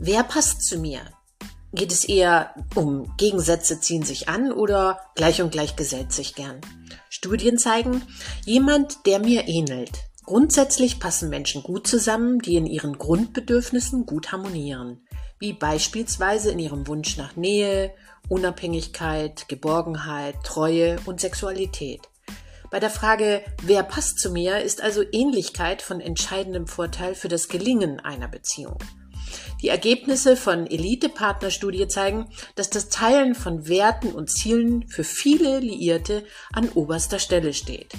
Wer 0.00 0.22
passt 0.22 0.62
zu 0.62 0.78
mir? 0.78 1.00
Geht 1.72 1.90
es 1.90 2.04
eher 2.04 2.54
um 2.76 3.16
Gegensätze 3.16 3.80
ziehen 3.80 4.04
sich 4.04 4.28
an 4.28 4.52
oder 4.52 5.00
gleich 5.16 5.42
und 5.42 5.50
gleich 5.50 5.74
gesellt 5.74 6.12
sich 6.12 6.36
gern? 6.36 6.60
Studien 7.10 7.58
zeigen, 7.58 8.02
jemand, 8.46 9.06
der 9.06 9.18
mir 9.18 9.48
ähnelt. 9.48 9.90
Grundsätzlich 10.24 11.00
passen 11.00 11.30
Menschen 11.30 11.64
gut 11.64 11.88
zusammen, 11.88 12.38
die 12.38 12.54
in 12.54 12.66
ihren 12.66 12.96
Grundbedürfnissen 12.96 14.06
gut 14.06 14.30
harmonieren, 14.30 15.02
wie 15.40 15.52
beispielsweise 15.52 16.52
in 16.52 16.60
ihrem 16.60 16.86
Wunsch 16.86 17.16
nach 17.16 17.34
Nähe, 17.34 17.92
Unabhängigkeit, 18.28 19.48
Geborgenheit, 19.48 20.36
Treue 20.44 21.00
und 21.06 21.20
Sexualität. 21.20 22.02
Bei 22.70 22.78
der 22.78 22.90
Frage, 22.90 23.42
wer 23.64 23.82
passt 23.82 24.20
zu 24.20 24.30
mir, 24.30 24.60
ist 24.60 24.80
also 24.80 25.02
Ähnlichkeit 25.10 25.82
von 25.82 26.00
entscheidendem 26.00 26.68
Vorteil 26.68 27.16
für 27.16 27.28
das 27.28 27.48
Gelingen 27.48 27.98
einer 27.98 28.28
Beziehung. 28.28 28.78
Die 29.62 29.68
Ergebnisse 29.68 30.36
von 30.36 30.66
Elite-Partnerstudie 30.66 31.88
zeigen, 31.88 32.28
dass 32.54 32.70
das 32.70 32.88
Teilen 32.88 33.34
von 33.34 33.68
Werten 33.68 34.12
und 34.12 34.30
Zielen 34.30 34.88
für 34.88 35.04
viele 35.04 35.60
Liierte 35.60 36.24
an 36.52 36.68
oberster 36.70 37.18
Stelle 37.18 37.52
steht. 37.52 37.94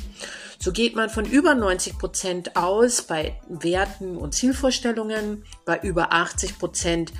So 0.59 0.73
geht 0.73 0.95
man 0.95 1.09
von 1.09 1.25
über 1.25 1.55
90 1.55 1.97
Prozent 1.97 2.55
aus 2.57 3.01
bei 3.01 3.39
Werten 3.47 4.17
und 4.17 4.33
Zielvorstellungen, 4.35 5.45
bei 5.65 5.79
über 5.79 6.11
80 6.11 6.59
Prozent 6.59 7.13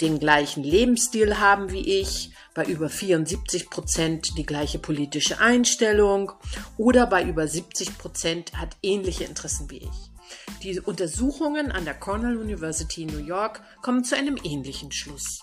den 0.00 0.18
gleichen 0.18 0.62
Lebensstil 0.62 1.38
haben 1.38 1.72
wie 1.72 2.00
ich, 2.00 2.30
bei 2.54 2.64
über 2.64 2.88
74 2.88 3.70
Prozent 3.70 4.38
die 4.38 4.46
gleiche 4.46 4.78
politische 4.78 5.40
Einstellung 5.40 6.32
oder 6.78 7.06
bei 7.06 7.24
über 7.24 7.46
70 7.46 7.98
Prozent 7.98 8.52
hat 8.54 8.76
ähnliche 8.82 9.24
Interessen 9.24 9.70
wie 9.70 9.78
ich. 9.78 10.15
Die 10.62 10.80
Untersuchungen 10.80 11.70
an 11.70 11.84
der 11.84 11.94
Cornell 11.94 12.38
University 12.38 13.02
in 13.02 13.08
New 13.08 13.24
York 13.24 13.62
kommen 13.82 14.04
zu 14.04 14.16
einem 14.16 14.38
ähnlichen 14.42 14.90
Schluss. 14.90 15.40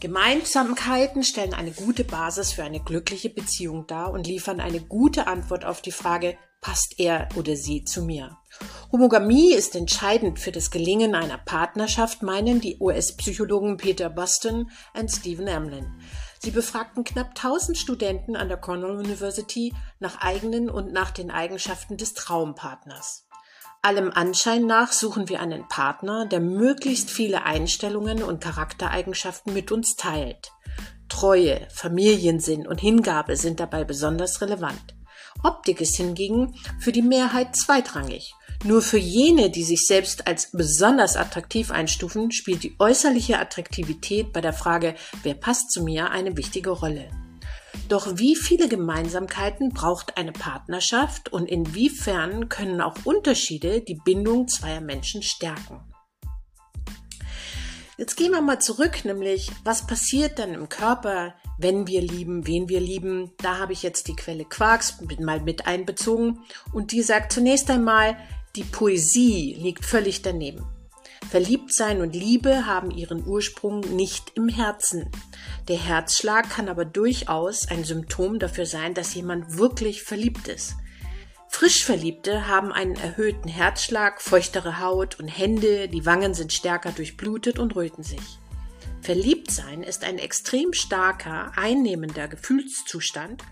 Gemeinsamkeiten 0.00 1.22
stellen 1.22 1.54
eine 1.54 1.70
gute 1.70 2.04
Basis 2.04 2.52
für 2.52 2.64
eine 2.64 2.80
glückliche 2.80 3.30
Beziehung 3.30 3.86
dar 3.86 4.12
und 4.12 4.26
liefern 4.26 4.60
eine 4.60 4.80
gute 4.80 5.26
Antwort 5.26 5.64
auf 5.64 5.80
die 5.80 5.92
Frage, 5.92 6.36
passt 6.60 6.94
er 6.98 7.28
oder 7.36 7.56
sie 7.56 7.84
zu 7.84 8.02
mir? 8.02 8.36
Homogamie 8.92 9.52
ist 9.52 9.74
entscheidend 9.76 10.38
für 10.38 10.52
das 10.52 10.70
Gelingen 10.70 11.14
einer 11.14 11.38
Partnerschaft, 11.38 12.22
meinen 12.22 12.60
die 12.60 12.78
US-Psychologen 12.80 13.76
Peter 13.76 14.08
Boston 14.08 14.70
und 14.94 15.10
Stephen 15.10 15.46
Emlin. 15.46 15.86
Sie 16.44 16.50
befragten 16.50 17.04
knapp 17.04 17.28
1000 17.30 17.78
Studenten 17.78 18.36
an 18.36 18.48
der 18.48 18.58
Cornell 18.58 18.90
University 18.90 19.72
nach 19.98 20.20
eigenen 20.20 20.68
und 20.68 20.92
nach 20.92 21.10
den 21.10 21.30
Eigenschaften 21.30 21.96
des 21.96 22.12
Traumpartners. 22.12 23.26
Allem 23.80 24.10
Anschein 24.10 24.66
nach 24.66 24.92
suchen 24.92 25.30
wir 25.30 25.40
einen 25.40 25.66
Partner, 25.68 26.26
der 26.26 26.40
möglichst 26.40 27.08
viele 27.08 27.44
Einstellungen 27.44 28.22
und 28.22 28.42
Charaktereigenschaften 28.42 29.54
mit 29.54 29.72
uns 29.72 29.96
teilt. 29.96 30.52
Treue, 31.08 31.66
Familiensinn 31.70 32.66
und 32.66 32.78
Hingabe 32.78 33.36
sind 33.38 33.58
dabei 33.58 33.84
besonders 33.84 34.42
relevant. 34.42 34.94
Optik 35.42 35.80
ist 35.80 35.96
hingegen 35.96 36.56
für 36.78 36.92
die 36.92 37.00
Mehrheit 37.00 37.56
zweitrangig. 37.56 38.34
Nur 38.62 38.80
für 38.80 38.98
jene, 38.98 39.50
die 39.50 39.64
sich 39.64 39.86
selbst 39.86 40.26
als 40.26 40.50
besonders 40.52 41.16
attraktiv 41.16 41.70
einstufen, 41.70 42.30
spielt 42.30 42.62
die 42.62 42.76
äußerliche 42.78 43.38
Attraktivität 43.38 44.32
bei 44.32 44.40
der 44.40 44.52
Frage, 44.52 44.94
wer 45.22 45.34
passt 45.34 45.72
zu 45.72 45.82
mir, 45.82 46.10
eine 46.10 46.36
wichtige 46.36 46.70
Rolle. 46.70 47.08
Doch 47.88 48.16
wie 48.16 48.36
viele 48.36 48.68
Gemeinsamkeiten 48.68 49.70
braucht 49.70 50.16
eine 50.16 50.32
Partnerschaft 50.32 51.32
und 51.32 51.46
inwiefern 51.46 52.48
können 52.48 52.80
auch 52.80 52.96
Unterschiede 53.04 53.82
die 53.82 54.00
Bindung 54.04 54.48
zweier 54.48 54.80
Menschen 54.80 55.22
stärken? 55.22 55.80
Jetzt 57.96 58.16
gehen 58.16 58.32
wir 58.32 58.40
mal 58.40 58.60
zurück, 58.60 59.04
nämlich 59.04 59.52
was 59.62 59.86
passiert 59.86 60.38
dann 60.38 60.54
im 60.54 60.68
Körper, 60.68 61.34
wenn 61.58 61.86
wir 61.86 62.00
lieben, 62.00 62.46
wen 62.46 62.68
wir 62.68 62.80
lieben. 62.80 63.30
Da 63.38 63.58
habe 63.58 63.72
ich 63.72 63.84
jetzt 63.84 64.08
die 64.08 64.16
Quelle 64.16 64.44
Quarks 64.44 64.98
mal 65.20 65.40
mit 65.40 65.66
einbezogen 65.66 66.40
und 66.72 66.90
die 66.90 67.02
sagt 67.02 67.32
zunächst 67.32 67.70
einmal, 67.70 68.16
die 68.56 68.64
Poesie 68.64 69.56
liegt 69.58 69.84
völlig 69.84 70.22
daneben. 70.22 70.64
Verliebtsein 71.28 72.00
und 72.00 72.14
Liebe 72.14 72.66
haben 72.66 72.90
ihren 72.90 73.26
Ursprung 73.26 73.80
nicht 73.80 74.32
im 74.36 74.48
Herzen. 74.48 75.10
Der 75.68 75.78
Herzschlag 75.78 76.50
kann 76.50 76.68
aber 76.68 76.84
durchaus 76.84 77.66
ein 77.68 77.82
Symptom 77.82 78.38
dafür 78.38 78.66
sein, 78.66 78.94
dass 78.94 79.14
jemand 79.14 79.56
wirklich 79.58 80.02
verliebt 80.02 80.46
ist. 80.48 80.74
Frischverliebte 81.48 82.46
haben 82.46 82.72
einen 82.72 82.96
erhöhten 82.96 83.48
Herzschlag, 83.48 84.20
feuchtere 84.20 84.80
Haut 84.80 85.18
und 85.18 85.28
Hände, 85.28 85.88
die 85.88 86.04
Wangen 86.04 86.34
sind 86.34 86.52
stärker 86.52 86.92
durchblutet 86.92 87.58
und 87.58 87.74
röten 87.74 88.04
sich. 88.04 88.38
Verliebtsein 89.00 89.82
ist 89.82 90.04
ein 90.04 90.18
extrem 90.18 90.72
starker, 90.72 91.52
einnehmender 91.56 92.28
Gefühlszustand 92.28 93.42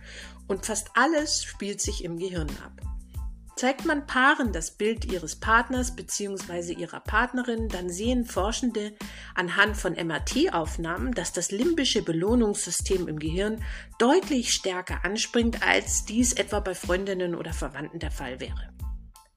und 0.47 0.67
fast 0.67 0.91
alles 0.95 1.45
spielt 1.45 1.81
sich 1.81 2.05
im 2.05 2.19
Gehirn 2.19 2.51
ab. 2.65 2.92
Zeigt 3.57 3.85
man 3.85 4.07
Paaren 4.07 4.53
das 4.53 4.73
Bild 4.73 5.05
ihres 5.05 5.37
Partners 5.37 5.95
bzw. 5.95 6.73
ihrer 6.73 7.01
Partnerin, 7.01 7.69
dann 7.69 7.91
sehen 7.91 8.25
Forschende 8.25 8.95
anhand 9.35 9.77
von 9.77 9.93
MRT-Aufnahmen, 9.93 11.13
dass 11.13 11.33
das 11.33 11.51
limbische 11.51 12.03
Belohnungssystem 12.03 13.09
im 13.09 13.19
Gehirn 13.19 13.63
deutlich 13.99 14.53
stärker 14.53 15.05
anspringt, 15.05 15.63
als 15.67 16.05
dies 16.05 16.33
etwa 16.33 16.61
bei 16.61 16.75
Freundinnen 16.75 17.35
oder 17.35 17.53
Verwandten 17.53 17.99
der 17.99 18.11
Fall 18.11 18.41
wäre. 18.41 18.73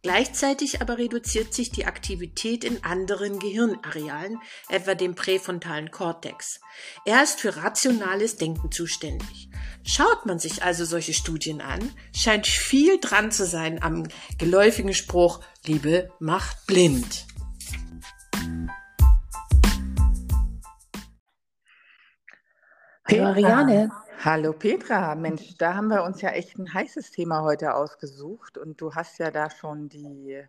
Gleichzeitig 0.06 0.82
aber 0.82 1.00
reduziert 1.00 1.54
sich 1.56 1.72
die 1.72 1.86
Aktivität 1.86 2.64
in 2.64 2.84
anderen 2.84 3.40
Gehirnarealen, 3.40 4.38
etwa 4.70 4.94
dem 4.94 5.16
präfrontalen 5.16 5.90
Kortex. 5.90 6.62
Er 7.06 7.24
ist 7.24 7.40
für 7.40 7.58
rationales 7.58 8.38
Denken 8.38 8.72
zuständig. 8.72 9.50
Schaut 9.88 10.26
man 10.26 10.40
sich 10.40 10.64
also 10.64 10.84
solche 10.84 11.14
Studien 11.14 11.62
an, 11.62 11.92
scheint 12.12 12.48
viel 12.48 13.00
dran 13.00 13.32
zu 13.32 13.46
sein 13.46 13.84
am 13.84 14.08
geläufigen 14.40 14.96
Spruch 14.96 15.42
Liebe 15.64 16.10
macht 16.18 16.66
blind. 16.66 17.28
Hallo 23.08 23.26
Ariane. 23.26 23.92
Hallo 24.24 24.54
Petra, 24.54 25.14
Mensch, 25.14 25.56
da 25.60 25.76
haben 25.76 25.90
wir 25.90 26.04
uns 26.04 26.20
ja 26.22 26.30
echt 26.32 26.58
ein 26.58 26.74
heißes 26.74 27.12
Thema 27.12 27.44
heute 27.44 27.76
ausgesucht 27.76 28.58
und 28.58 28.82
du 28.82 28.96
hast 28.96 29.20
ja 29.20 29.30
da 29.30 29.52
schon 29.52 29.88
die, 29.88 30.42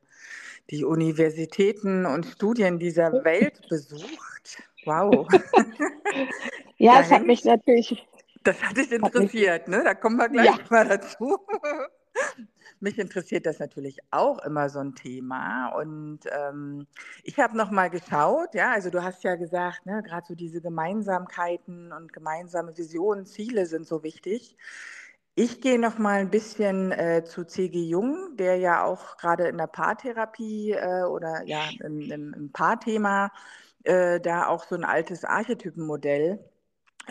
die 0.71 0.83
Universitäten 0.83 2.07
und 2.07 2.25
Studien 2.25 2.79
dieser 2.79 3.13
Welt 3.23 3.61
besucht. 3.69 4.63
Wow. 4.87 5.29
ja, 6.79 7.01
es 7.03 7.11
hat 7.11 7.27
mich 7.27 7.45
natürlich 7.45 8.07
das 8.47 8.63
hat 8.63 8.77
dich 8.77 8.93
interessiert, 8.93 9.69
ne? 9.69 9.83
Da 9.85 9.95
kommen 9.95 10.17
wir 10.17 10.29
gleich 10.29 10.47
ja. 10.47 10.59
mal 10.71 10.87
dazu. 10.87 11.39
Mich 12.81 12.99
interessiert 12.99 13.47
das 13.47 13.59
natürlich 13.59 13.99
auch 14.11 14.39
immer 14.45 14.69
so 14.69 14.81
ein 14.81 14.95
Thema. 14.95 15.69
Und 15.69 16.21
ähm, 16.31 16.87
ich 17.25 17.39
habe 17.39 17.57
noch 17.57 17.71
mal 17.71 17.91
geschaut, 17.91 18.55
ja, 18.55 18.73
also 18.73 18.91
du 18.91 19.03
hast 19.03 19.25
ja 19.25 19.37
gesagt, 19.37 19.87
ne, 19.87 20.03
gerade 20.03 20.27
so 20.27 20.35
diese 20.35 20.61
Gemeinsamkeiten 20.61 21.93
und 21.93 22.13
gemeinsame 22.13 22.77
Visionen, 22.77 23.27
Ziele 23.27 23.67
sind 23.67 23.87
so 23.87 24.03
wichtig. 24.03 24.57
Ich 25.35 25.61
gehe 25.61 25.79
noch 25.79 25.99
mal 25.99 26.21
ein 26.21 26.31
bisschen 26.31 26.93
äh, 26.93 27.25
zu 27.25 27.45
C.G. 27.45 27.79
Jung, 27.85 28.37
der 28.37 28.57
ja 28.57 28.85
auch 28.85 29.19
gerade 29.19 29.49
in 29.49 29.59
der 29.59 29.67
Paartherapie 29.67 30.73
äh, 30.73 31.03
oder 31.03 31.43
ja 31.45 31.61
im, 31.81 32.01
im, 32.01 32.33
im 32.33 32.53
Paarthema 32.53 33.31
äh, 33.85 34.21
da 34.21 34.47
auch 34.49 34.65
so 34.65 34.75
ein 34.75 34.85
altes 34.85 35.25
Archetypenmodell 35.25 36.41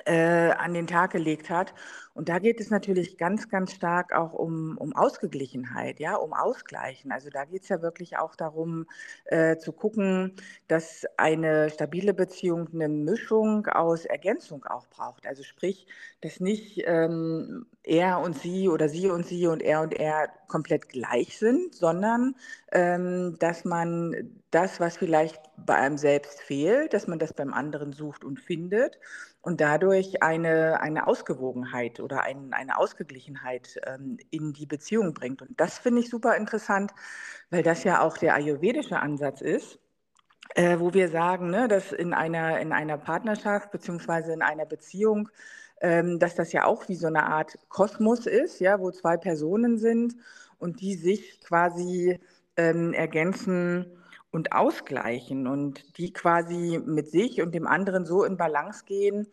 äh, 0.06 0.52
an 0.52 0.74
den 0.74 0.88
Tag 0.88 1.12
gelegt 1.12 1.50
hat. 1.50 1.74
Und 2.14 2.30
da 2.30 2.40
geht 2.40 2.62
es 2.62 2.70
natürlich 2.70 3.18
ganz, 3.18 3.50
ganz 3.50 3.74
stark 3.74 4.14
auch 4.14 4.32
um, 4.32 4.78
um 4.78 4.96
Ausgeglichenheit, 4.96 6.00
ja, 6.00 6.16
um 6.16 6.34
Ausgleichen. 6.34 7.12
Also 7.12 7.30
da 7.30 7.44
geht 7.44 7.64
es 7.64 7.70
ja 7.70 7.82
wirklich 7.82 8.18
auch 8.18 8.36
darum, 8.38 8.86
äh, 9.26 9.58
zu 9.58 9.74
gucken, 9.74 10.34
dass 10.70 11.06
eine 11.18 11.70
stabile 11.70 12.14
Beziehung 12.14 12.70
eine 12.74 12.88
Mischung 12.88 13.68
aus 13.68 14.06
Ergänzung 14.06 14.64
auch 14.66 14.88
braucht. 14.88 15.28
Also 15.28 15.44
sprich, 15.44 15.88
dass 16.22 16.40
nicht 16.40 16.84
ähm, 16.86 17.66
er 17.84 18.20
und 18.20 18.38
sie 18.38 18.70
oder 18.70 18.88
sie 18.88 19.10
und 19.10 19.26
sie 19.26 19.48
und 19.48 19.62
er 19.62 19.82
und 19.82 19.94
er 19.94 20.30
komplett 20.48 20.88
gleich 20.88 21.38
sind, 21.38 21.76
sondern 21.76 22.36
ähm, 22.72 23.36
dass 23.40 23.66
man 23.66 24.42
das, 24.56 24.80
was 24.80 24.96
vielleicht 24.98 25.42
bei 25.58 25.76
einem 25.76 25.98
selbst 25.98 26.42
fehlt, 26.42 26.94
dass 26.94 27.08
man 27.08 27.20
das 27.20 27.34
beim 27.34 27.54
anderen 27.54 27.92
sucht 27.92 28.24
und 28.24 28.40
findet 28.40 28.98
und 29.42 29.60
dadurch 29.60 30.24
eine, 30.24 30.80
eine 30.80 31.08
Ausgewogenheit 31.08 32.00
oder 32.00 32.22
ein, 32.22 32.54
eine 32.54 32.78
Ausgeglichenheit 32.78 33.82
ähm, 33.86 34.18
in 34.32 34.54
die 34.54 34.66
Beziehung 34.66 35.14
bringt. 35.14 35.42
Und 35.42 35.60
das 35.60 35.78
finde 35.78 36.02
ich 36.02 36.10
super 36.10 36.38
interessant, 36.38 36.92
weil 37.50 37.64
das 37.64 37.84
ja 37.84 38.00
auch 38.02 38.18
der 38.18 38.34
ayurvedische 38.34 38.98
Ansatz 38.98 39.42
ist. 39.42 39.80
Äh, 40.54 40.80
wo 40.80 40.94
wir 40.94 41.10
sagen, 41.10 41.50
ne, 41.50 41.68
dass 41.68 41.92
in 41.92 42.14
einer, 42.14 42.60
in 42.60 42.72
einer 42.72 42.98
Partnerschaft 43.00 43.72
beziehungsweise 43.72 44.32
in 44.32 44.44
einer 44.44 44.66
Beziehung, 44.66 45.30
ähm, 45.82 46.20
dass 46.20 46.36
das 46.36 46.54
ja 46.54 46.66
auch 46.66 46.88
wie 46.88 46.96
so 46.96 47.08
eine 47.08 47.24
Art 47.24 47.58
Kosmos 47.68 48.28
ist, 48.28 48.60
ja, 48.60 48.80
wo 48.80 48.92
zwei 48.92 49.18
Personen 49.18 49.80
sind 49.80 50.16
und 50.60 50.82
die 50.82 50.94
sich 50.94 51.42
quasi 51.42 52.20
ähm, 52.58 52.94
ergänzen 52.94 53.88
und 54.36 54.52
ausgleichen 54.52 55.48
und 55.48 55.98
die 55.98 56.12
quasi 56.12 56.80
mit 56.86 57.10
sich 57.10 57.42
und 57.42 57.56
dem 57.56 57.66
anderen 57.66 58.06
so 58.06 58.26
in 58.26 58.36
Balance 58.36 58.84
gehen, 58.86 59.28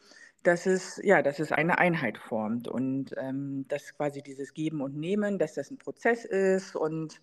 dass 0.45 0.67
es, 0.67 1.01
ja, 1.03 1.23
dass 1.23 1.41
es 1.41 1.51
eine 1.51 1.79
Einheit 1.79 2.19
formt 2.19 2.69
und 2.69 3.13
ähm, 3.17 3.67
dass 3.69 3.95
quasi 3.97 4.23
dieses 4.23 4.55
Geben 4.55 4.81
und 4.81 4.97
Nehmen, 4.97 5.39
dass 5.39 5.55
das 5.55 5.71
ein 5.71 5.79
Prozess 5.79 6.25
ist 6.25 6.77
und 6.77 7.21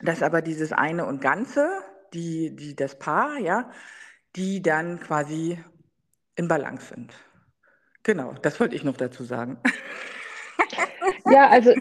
dass 0.00 0.22
aber 0.22 0.42
dieses 0.42 0.72
eine 0.72 1.06
und 1.06 1.20
Ganze, 1.20 1.68
die, 2.12 2.54
die, 2.54 2.74
das 2.74 2.98
Paar, 2.98 3.38
ja, 3.38 3.70
die 4.34 4.60
dann 4.60 4.98
quasi 5.00 5.58
in 6.34 6.48
Balance 6.48 6.88
sind. 6.94 7.14
Genau, 8.02 8.34
das 8.42 8.58
wollte 8.60 8.76
ich 8.76 8.84
noch 8.84 8.96
dazu 8.96 9.24
sagen. 9.24 9.58
Ja, 11.30 11.48
also 11.48 11.72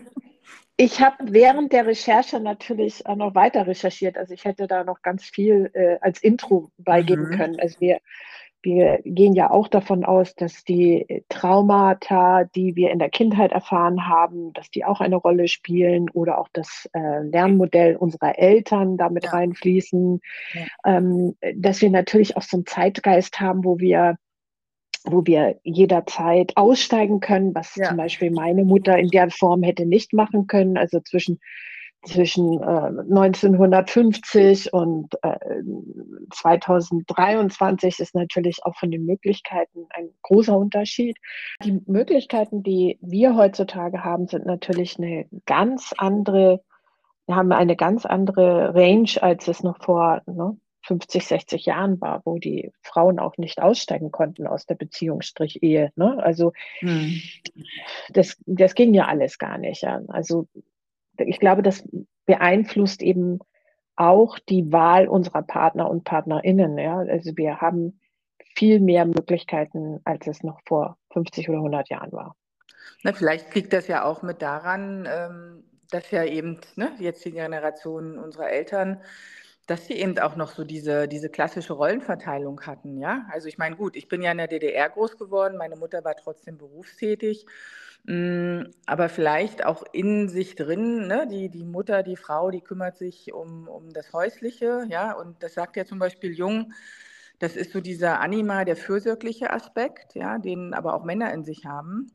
ich 0.78 1.02
habe 1.02 1.18
während 1.30 1.72
der 1.72 1.86
Recherche 1.86 2.40
natürlich 2.40 3.06
auch 3.06 3.16
noch 3.16 3.34
weiter 3.34 3.66
recherchiert. 3.66 4.18
Also 4.18 4.34
ich 4.34 4.44
hätte 4.46 4.68
da 4.68 4.84
noch 4.84 5.02
ganz 5.02 5.24
viel 5.24 5.72
äh, 5.74 5.98
als 6.02 6.22
Intro 6.22 6.70
beigeben 6.78 7.30
mhm. 7.30 7.38
können. 7.38 7.60
Also 7.60 7.80
wir 7.80 8.00
wir 8.66 9.00
gehen 9.06 9.34
ja 9.34 9.52
auch 9.52 9.68
davon 9.68 10.04
aus, 10.04 10.34
dass 10.34 10.64
die 10.64 11.24
Traumata, 11.30 12.46
die 12.46 12.76
wir 12.76 12.90
in 12.90 12.98
der 12.98 13.12
Kindheit 13.12 13.52
erfahren 13.52 14.08
haben, 14.08 14.54
dass 14.54 14.72
die 14.72 14.84
auch 14.84 15.02
eine 15.02 15.18
Rolle 15.18 15.48
spielen 15.48 16.10
oder 16.10 16.40
auch 16.40 16.50
das 16.52 16.90
äh, 16.94 17.20
Lernmodell 17.22 17.96
unserer 17.96 18.40
Eltern 18.40 18.98
damit 18.98 19.26
ja. 19.26 19.32
reinfließen. 19.32 20.20
Ja. 20.54 20.66
Ähm, 20.84 21.36
dass 21.56 21.82
wir 21.82 21.92
natürlich 21.92 22.36
auch 22.38 22.42
so 22.42 22.58
einen 22.58 22.66
Zeitgeist 22.66 23.40
haben, 23.40 23.64
wo 23.64 23.78
wir 23.78 24.18
wo 25.06 25.26
wir 25.26 25.60
jederzeit 25.64 26.54
aussteigen 26.56 27.20
können, 27.20 27.56
was 27.56 27.76
ja. 27.76 27.88
zum 27.88 27.98
Beispiel 27.98 28.32
meine 28.32 28.66
Mutter 28.66 28.98
in 28.98 29.10
der 29.10 29.30
Form 29.30 29.64
hätte 29.64 29.86
nicht 29.86 30.14
machen 30.14 30.48
können. 30.48 30.78
Also 30.78 31.00
zwischen 31.00 31.40
zwischen 32.06 32.62
äh, 32.62 32.66
1950 32.66 34.74
und 34.74 35.16
äh, 35.24 35.38
2023 36.32 38.00
ist 38.00 38.16
natürlich 38.16 38.60
auch 38.64 38.76
von 38.76 38.92
den 38.92 39.06
Möglichkeiten 39.06 39.88
ein 39.90 40.10
großer 40.22 40.58
Unterschied. 40.58 41.18
Die 41.64 41.82
Möglichkeiten, 41.86 42.64
die 42.64 42.98
wir 43.02 43.36
heutzutage 43.36 44.04
haben, 44.04 44.28
sind 44.28 44.46
natürlich 44.46 44.98
eine 44.98 45.26
ganz 45.46 45.94
andere, 45.98 46.62
wir 47.28 47.36
haben 47.36 47.52
eine 47.52 47.76
ganz 47.76 48.06
andere 48.06 48.76
Range, 48.76 49.10
als 49.22 49.48
es 49.48 49.64
noch 49.64 49.84
vor 49.84 50.22
ne, 50.28 50.58
50, 50.86 51.26
60 51.26 51.66
Jahren 51.66 52.00
war, 52.00 52.22
wo 52.26 52.38
die 52.38 52.72
Frauen 52.82 53.20
auch 53.20 53.38
nicht 53.38 53.62
aussteigen 53.62 54.12
konnten 54.12 54.48
aus 54.48 54.66
der 54.66 54.76
Beziehung 54.76 55.22
Strich 55.22 55.64
Ehe. 55.64 55.92
Ne? 55.96 56.22
Also 56.24 56.54
hm. 56.80 57.22
das, 58.10 58.38
das 58.46 58.76
ging 58.76 58.94
ja 58.94 59.06
alles 59.08 59.38
gar 59.38 59.58
nicht. 59.58 59.82
Ja? 59.82 60.02
Also 60.08 60.48
ich 61.18 61.40
glaube, 61.40 61.64
das 61.64 61.84
beeinflusst 62.26 63.02
eben 63.02 63.40
auch 63.96 64.38
die 64.40 64.72
Wahl 64.72 65.08
unserer 65.08 65.42
Partner 65.42 65.90
und 65.90 66.04
Partnerinnen. 66.04 66.78
Ja? 66.78 66.98
Also 66.98 67.36
wir 67.36 67.62
haben 67.62 68.00
viel 68.56 68.80
mehr 68.80 69.06
Möglichkeiten, 69.06 70.00
als 70.06 70.28
es 70.28 70.44
noch 70.44 70.60
vor 70.66 70.98
50 71.12 71.50
oder 71.50 71.58
100 71.60 71.90
Jahren 71.90 72.12
war. 72.12 72.36
Na, 73.04 73.14
vielleicht 73.14 73.54
liegt 73.56 73.74
das 73.74 73.88
ja 73.88 74.04
auch 74.04 74.22
mit 74.22 74.42
daran, 74.42 75.08
ähm, 75.10 75.64
dass 75.90 76.12
ja 76.12 76.24
eben 76.24 76.60
ne, 76.76 76.92
jetzt 77.00 77.26
die 77.26 77.32
Generation 77.32 78.18
unserer 78.18 78.50
Eltern, 78.50 79.02
dass 79.68 79.88
sie 79.88 79.94
eben 79.94 80.18
auch 80.20 80.36
noch 80.36 80.52
so 80.52 80.64
diese, 80.64 81.08
diese 81.08 81.30
klassische 81.30 81.74
Rollenverteilung 81.74 82.62
hatten. 82.62 82.98
Ja, 82.98 83.26
also 83.32 83.48
ich 83.48 83.58
meine, 83.58 83.76
gut, 83.76 83.96
ich 83.96 84.08
bin 84.08 84.22
ja 84.22 84.32
in 84.32 84.38
der 84.38 84.48
DDR 84.48 84.90
groß 84.90 85.18
geworden, 85.18 85.58
meine 85.58 85.76
Mutter 85.76 86.04
war 86.04 86.16
trotzdem 86.16 86.58
berufstätig 86.58 87.46
hm, 88.08 88.72
aber 88.86 89.10
vielleicht 89.10 89.66
auch 89.66 89.84
in 89.92 90.30
sich 90.30 90.56
drin, 90.56 91.08
ne? 91.08 91.28
die, 91.28 91.50
die 91.50 91.64
Mutter, 91.64 92.04
die 92.04 92.18
Frau, 92.18 92.52
die 92.52 92.62
kümmert 92.62 92.98
sich 92.98 93.34
um, 93.34 93.68
um 93.68 93.92
das 93.94 94.14
Häusliche, 94.14 94.86
ja, 94.90 95.14
und 95.14 95.42
das 95.42 95.56
sagt 95.56 95.76
ja 95.76 95.86
zum 95.86 95.98
Beispiel 95.98 96.32
Jung, 96.32 96.72
das 97.40 97.56
ist 97.56 97.72
so 97.72 97.82
dieser 97.82 98.20
Anima, 98.22 98.64
der 98.64 98.76
fürsorgliche 98.76 99.52
Aspekt, 99.52 100.14
ja, 100.14 100.38
den 100.38 100.74
aber 100.76 100.94
auch 100.94 101.04
Männer 101.04 101.34
in 101.34 101.44
sich 101.44 101.66
haben. 101.66 102.12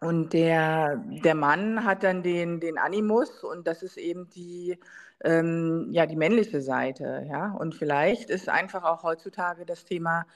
Und 0.00 0.32
der, 0.32 1.02
der 1.24 1.34
Mann 1.34 1.84
hat 1.84 2.02
dann 2.04 2.22
den, 2.22 2.60
den 2.60 2.78
Animus 2.78 3.42
und 3.42 3.66
das 3.66 3.82
ist 3.82 3.96
eben 3.96 4.28
die, 4.30 4.78
ähm, 5.22 5.88
ja, 5.90 6.06
die 6.06 6.16
männliche 6.16 6.60
Seite, 6.60 7.26
ja. 7.28 7.52
Und 7.52 7.74
vielleicht 7.74 8.30
ist 8.30 8.48
einfach 8.48 8.84
auch 8.84 9.02
heutzutage 9.02 9.66
das 9.66 9.84
Thema, 9.84 10.26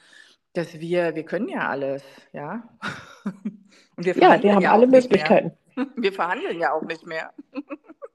dass 0.53 0.79
wir, 0.79 1.15
wir 1.15 1.23
können 1.23 1.49
ja 1.49 1.67
alles, 1.69 2.03
ja. 2.33 2.63
Und 3.95 4.05
wir 4.05 4.15
ja, 4.17 4.37
die 4.37 4.51
haben 4.51 4.61
ja 4.61 4.71
alle 4.71 4.87
Möglichkeiten. 4.87 5.51
Wir 5.95 6.11
verhandeln 6.11 6.59
ja 6.59 6.73
auch 6.73 6.81
nicht 6.81 7.05
mehr. 7.05 7.31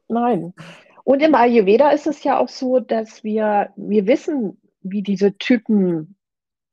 Nein. 0.08 0.52
Und 1.04 1.22
im 1.22 1.34
Ayurveda 1.34 1.90
ist 1.90 2.06
es 2.06 2.22
ja 2.22 2.38
auch 2.38 2.48
so, 2.48 2.80
dass 2.80 3.24
wir, 3.24 3.70
wir 3.76 4.06
wissen, 4.06 4.60
wie 4.82 5.02
diese 5.02 5.36
Typen 5.38 6.14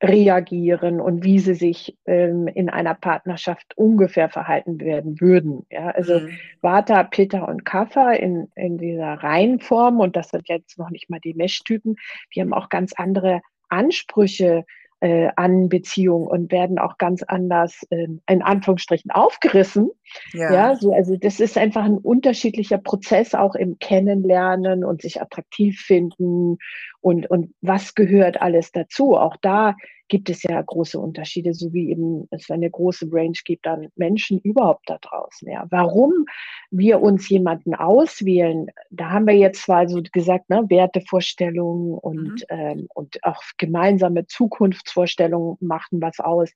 reagieren 0.01 0.99
und 0.99 1.23
wie 1.23 1.39
sie 1.39 1.53
sich 1.53 1.95
ähm, 2.05 2.47
in 2.47 2.69
einer 2.69 2.95
Partnerschaft 2.95 3.77
ungefähr 3.77 4.29
verhalten 4.29 4.79
werden 4.79 5.21
würden. 5.21 5.65
Ja, 5.69 5.89
also 5.89 6.19
mhm. 6.19 6.31
Vata, 6.61 7.03
Pitta 7.03 7.43
und 7.43 7.65
Kapha 7.65 8.13
in, 8.13 8.47
in 8.55 8.77
dieser 8.77 9.13
Reihenform, 9.13 9.99
und 9.99 10.15
das 10.15 10.29
sind 10.29 10.49
jetzt 10.49 10.79
noch 10.79 10.89
nicht 10.89 11.09
mal 11.09 11.19
die 11.19 11.35
Mesh-Typen, 11.35 11.97
die 12.33 12.41
haben 12.41 12.53
auch 12.53 12.69
ganz 12.69 12.93
andere 12.95 13.41
Ansprüche 13.69 14.65
äh, 15.01 15.29
an 15.35 15.67
Beziehungen 15.67 16.27
und 16.27 16.51
werden 16.51 16.79
auch 16.79 16.97
ganz 16.97 17.23
anders 17.23 17.85
äh, 17.89 18.07
in 18.27 18.41
Anführungsstrichen 18.41 19.11
aufgerissen. 19.11 19.91
Ja. 20.33 20.53
ja, 20.53 20.75
so, 20.75 20.93
also 20.93 21.17
das 21.17 21.39
ist 21.39 21.57
einfach 21.57 21.83
ein 21.83 21.97
unterschiedlicher 21.97 22.77
Prozess 22.77 23.33
auch 23.33 23.55
im 23.55 23.79
Kennenlernen 23.79 24.83
und 24.83 25.01
sich 25.01 25.21
attraktiv 25.21 25.79
finden 25.79 26.57
und, 27.01 27.29
und 27.29 27.53
was 27.61 27.95
gehört 27.95 28.41
alles 28.41 28.71
dazu. 28.71 29.17
Auch 29.17 29.35
da 29.41 29.75
gibt 30.11 30.29
es 30.29 30.43
ja 30.43 30.61
große 30.61 30.99
Unterschiede, 30.99 31.53
so 31.53 31.71
wie 31.71 31.89
eben 31.89 32.27
es 32.31 32.51
eine 32.51 32.69
große 32.69 33.07
Range 33.09 33.37
gibt 33.45 33.65
an 33.65 33.87
Menschen 33.95 34.39
überhaupt 34.39 34.89
da 34.89 34.97
draußen. 34.97 35.49
Ja. 35.49 35.65
Warum 35.69 36.25
wir 36.69 37.01
uns 37.01 37.29
jemanden 37.29 37.73
auswählen, 37.73 38.67
da 38.89 39.11
haben 39.11 39.25
wir 39.25 39.37
jetzt 39.37 39.63
zwar 39.63 39.87
so 39.87 40.01
gesagt, 40.11 40.49
ne, 40.49 40.65
Wertevorstellungen 40.67 41.97
und, 41.97 42.41
mhm. 42.41 42.45
ähm, 42.49 42.87
und 42.93 43.23
auch 43.23 43.41
gemeinsame 43.57 44.27
Zukunftsvorstellungen 44.27 45.55
machen 45.61 46.01
was 46.01 46.19
aus. 46.19 46.51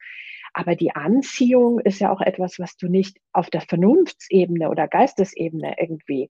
Aber 0.53 0.75
die 0.75 0.93
Anziehung 0.93 1.79
ist 1.79 1.99
ja 1.99 2.11
auch 2.11 2.21
etwas, 2.21 2.59
was 2.59 2.75
du 2.75 2.89
nicht 2.89 3.19
auf 3.31 3.49
der 3.49 3.61
Vernunftsebene 3.61 4.69
oder 4.69 4.89
Geistesebene 4.89 5.75
irgendwie 5.79 6.27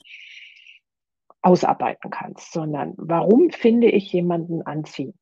ausarbeiten 1.42 2.12
kannst, 2.12 2.52
sondern 2.52 2.94
warum 2.98 3.50
finde 3.50 3.88
ich 3.88 4.14
jemanden 4.14 4.62
anziehend? 4.62 5.16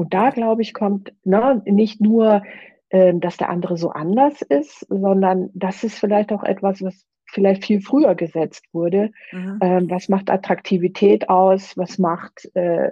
Und 0.00 0.14
da, 0.14 0.30
glaube 0.30 0.62
ich, 0.62 0.72
kommt 0.72 1.12
ne, 1.24 1.60
nicht 1.66 2.00
nur, 2.00 2.42
äh, 2.88 3.12
dass 3.12 3.36
der 3.36 3.50
andere 3.50 3.76
so 3.76 3.90
anders 3.90 4.40
ist, 4.40 4.86
sondern 4.88 5.50
das 5.52 5.84
ist 5.84 5.98
vielleicht 5.98 6.32
auch 6.32 6.42
etwas, 6.42 6.80
was 6.80 7.04
vielleicht 7.26 7.66
viel 7.66 7.82
früher 7.82 8.14
gesetzt 8.14 8.64
wurde. 8.72 9.10
Mhm. 9.30 9.58
Ähm, 9.60 9.90
was 9.90 10.08
macht 10.08 10.30
Attraktivität 10.30 11.28
aus? 11.28 11.76
Was 11.76 11.98
macht, 11.98 12.48
äh, 12.54 12.88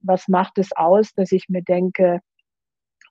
was 0.00 0.28
macht 0.28 0.56
es 0.56 0.74
aus, 0.74 1.12
dass 1.12 1.30
ich 1.30 1.50
mir 1.50 1.62
denke, 1.62 2.20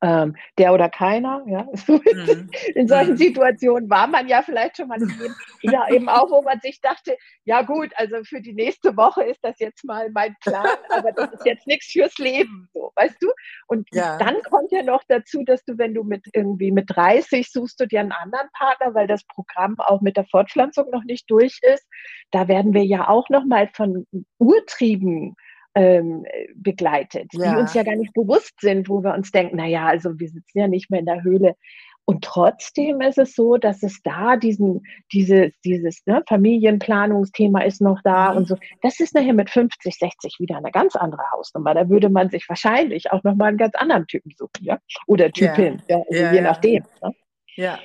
ähm, 0.01 0.35
der 0.57 0.73
oder 0.73 0.89
keiner, 0.89 1.43
ja. 1.47 1.67
Mhm. 2.09 2.49
In 2.75 2.87
solchen 2.87 3.13
mhm. 3.13 3.17
Situationen 3.17 3.89
war 3.89 4.07
man 4.07 4.27
ja 4.27 4.41
vielleicht 4.41 4.77
schon 4.77 4.87
mal 4.87 4.99
Leben, 4.99 5.35
ja, 5.61 5.89
eben 5.89 6.07
auch, 6.09 6.29
wo 6.29 6.41
man 6.41 6.59
sich 6.59 6.79
dachte, 6.81 7.17
ja 7.45 7.61
gut, 7.61 7.89
also 7.95 8.23
für 8.23 8.41
die 8.41 8.53
nächste 8.53 8.95
Woche 8.95 9.23
ist 9.23 9.39
das 9.43 9.59
jetzt 9.59 9.83
mal 9.83 10.09
mein 10.11 10.35
Plan, 10.41 10.67
aber 10.89 11.11
das 11.11 11.33
ist 11.33 11.45
jetzt 11.45 11.67
nichts 11.67 11.91
fürs 11.91 12.17
Leben, 12.17 12.69
so, 12.73 12.91
weißt 12.95 13.17
du? 13.21 13.27
Und 13.67 13.87
ja. 13.91 14.17
dann 14.17 14.41
kommt 14.43 14.71
ja 14.71 14.83
noch 14.83 15.03
dazu, 15.07 15.43
dass 15.43 15.63
du, 15.65 15.77
wenn 15.77 15.93
du 15.93 16.03
mit 16.03 16.25
irgendwie 16.33 16.71
mit 16.71 16.85
30 16.89 17.51
suchst 17.51 17.79
du 17.79 17.85
dir 17.85 17.99
einen 17.99 18.11
anderen 18.11 18.49
Partner, 18.53 18.93
weil 18.93 19.07
das 19.07 19.23
Programm 19.25 19.75
auch 19.79 20.01
mit 20.01 20.17
der 20.17 20.25
Fortpflanzung 20.25 20.89
noch 20.91 21.03
nicht 21.03 21.29
durch 21.29 21.59
ist. 21.61 21.87
Da 22.31 22.47
werden 22.47 22.73
wir 22.73 22.85
ja 22.85 23.07
auch 23.07 23.29
noch 23.29 23.45
mal 23.45 23.69
von 23.73 24.05
Urtrieben 24.37 25.35
ähm, 25.79 26.25
begleitet, 26.55 27.31
ja. 27.31 27.53
die 27.53 27.59
uns 27.61 27.73
ja 27.73 27.83
gar 27.83 27.95
nicht 27.95 28.13
bewusst 28.13 28.53
sind, 28.59 28.89
wo 28.89 29.01
wir 29.01 29.13
uns 29.13 29.31
denken, 29.31 29.55
naja, 29.55 29.85
also 29.85 30.19
wir 30.19 30.27
sitzen 30.27 30.59
ja 30.59 30.67
nicht 30.67 30.91
mehr 30.91 30.99
in 30.99 31.05
der 31.05 31.23
Höhle. 31.23 31.55
Und 32.03 32.23
trotzdem 32.23 33.01
ist 33.01 33.19
es 33.19 33.35
so, 33.35 33.57
dass 33.57 33.83
es 33.83 34.01
da 34.03 34.35
diesen, 34.35 34.81
diese, 35.13 35.51
dieses 35.63 36.01
ne, 36.05 36.23
Familienplanungsthema 36.27 37.61
ist 37.61 37.81
noch 37.81 38.01
da 38.03 38.31
mhm. 38.31 38.37
und 38.37 38.47
so. 38.47 38.57
Das 38.81 38.99
ist 38.99 39.13
nachher 39.13 39.33
mit 39.33 39.49
50, 39.49 39.95
60 39.95 40.37
wieder 40.39 40.57
eine 40.57 40.71
ganz 40.71 40.95
andere 40.95 41.21
Hausnummer. 41.31 41.75
Da 41.75 41.87
würde 41.87 42.09
man 42.09 42.29
sich 42.29 42.49
wahrscheinlich 42.49 43.11
auch 43.11 43.23
nochmal 43.23 43.49
einen 43.49 43.57
ganz 43.57 43.75
anderen 43.75 44.07
Typen 44.07 44.31
suchen, 44.35 44.61
ja? 44.61 44.79
Oder 45.05 45.31
Typin, 45.31 45.81
ja. 45.87 45.97
ja 45.97 46.03
also 46.09 46.35
je 46.35 46.41
nachdem. 46.41 46.83
Ne? 47.03 47.11
Ja. 47.55 47.79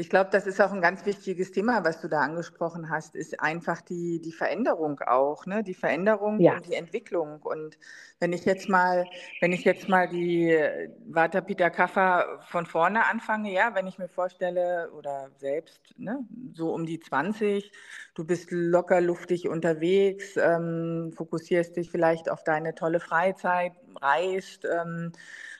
Ich 0.00 0.08
glaube, 0.08 0.30
das 0.32 0.46
ist 0.46 0.62
auch 0.62 0.72
ein 0.72 0.80
ganz 0.80 1.04
wichtiges 1.04 1.52
Thema, 1.52 1.84
was 1.84 2.00
du 2.00 2.08
da 2.08 2.22
angesprochen 2.22 2.88
hast, 2.88 3.14
ist 3.14 3.38
einfach 3.38 3.82
die, 3.82 4.18
die 4.18 4.32
Veränderung 4.32 4.98
auch, 5.00 5.44
ne? 5.44 5.62
Die 5.62 5.74
Veränderung 5.74 6.40
ja. 6.40 6.54
und 6.54 6.66
die 6.66 6.72
Entwicklung. 6.72 7.42
Und 7.42 7.76
wenn 8.18 8.32
ich 8.32 8.46
jetzt 8.46 8.70
mal, 8.70 9.04
wenn 9.42 9.52
ich 9.52 9.62
jetzt 9.64 9.90
mal 9.90 10.08
die 10.08 10.56
Vata 11.04 11.42
Peter 11.42 11.68
Kaffer 11.68 12.40
von 12.48 12.64
vorne 12.64 13.04
anfange, 13.10 13.52
ja, 13.52 13.74
wenn 13.74 13.86
ich 13.86 13.98
mir 13.98 14.08
vorstelle, 14.08 14.90
oder 14.92 15.28
selbst, 15.36 15.80
ne, 15.98 16.24
so 16.54 16.72
um 16.72 16.86
die 16.86 16.98
20, 16.98 17.70
du 18.14 18.24
bist 18.24 18.50
locker 18.50 19.02
luftig 19.02 19.50
unterwegs, 19.50 20.34
ähm, 20.38 21.12
fokussierst 21.14 21.76
dich 21.76 21.90
vielleicht 21.90 22.30
auf 22.30 22.42
deine 22.42 22.74
tolle 22.74 23.00
Freizeit, 23.00 23.72
reist, 24.00 24.64
ähm, 24.64 25.12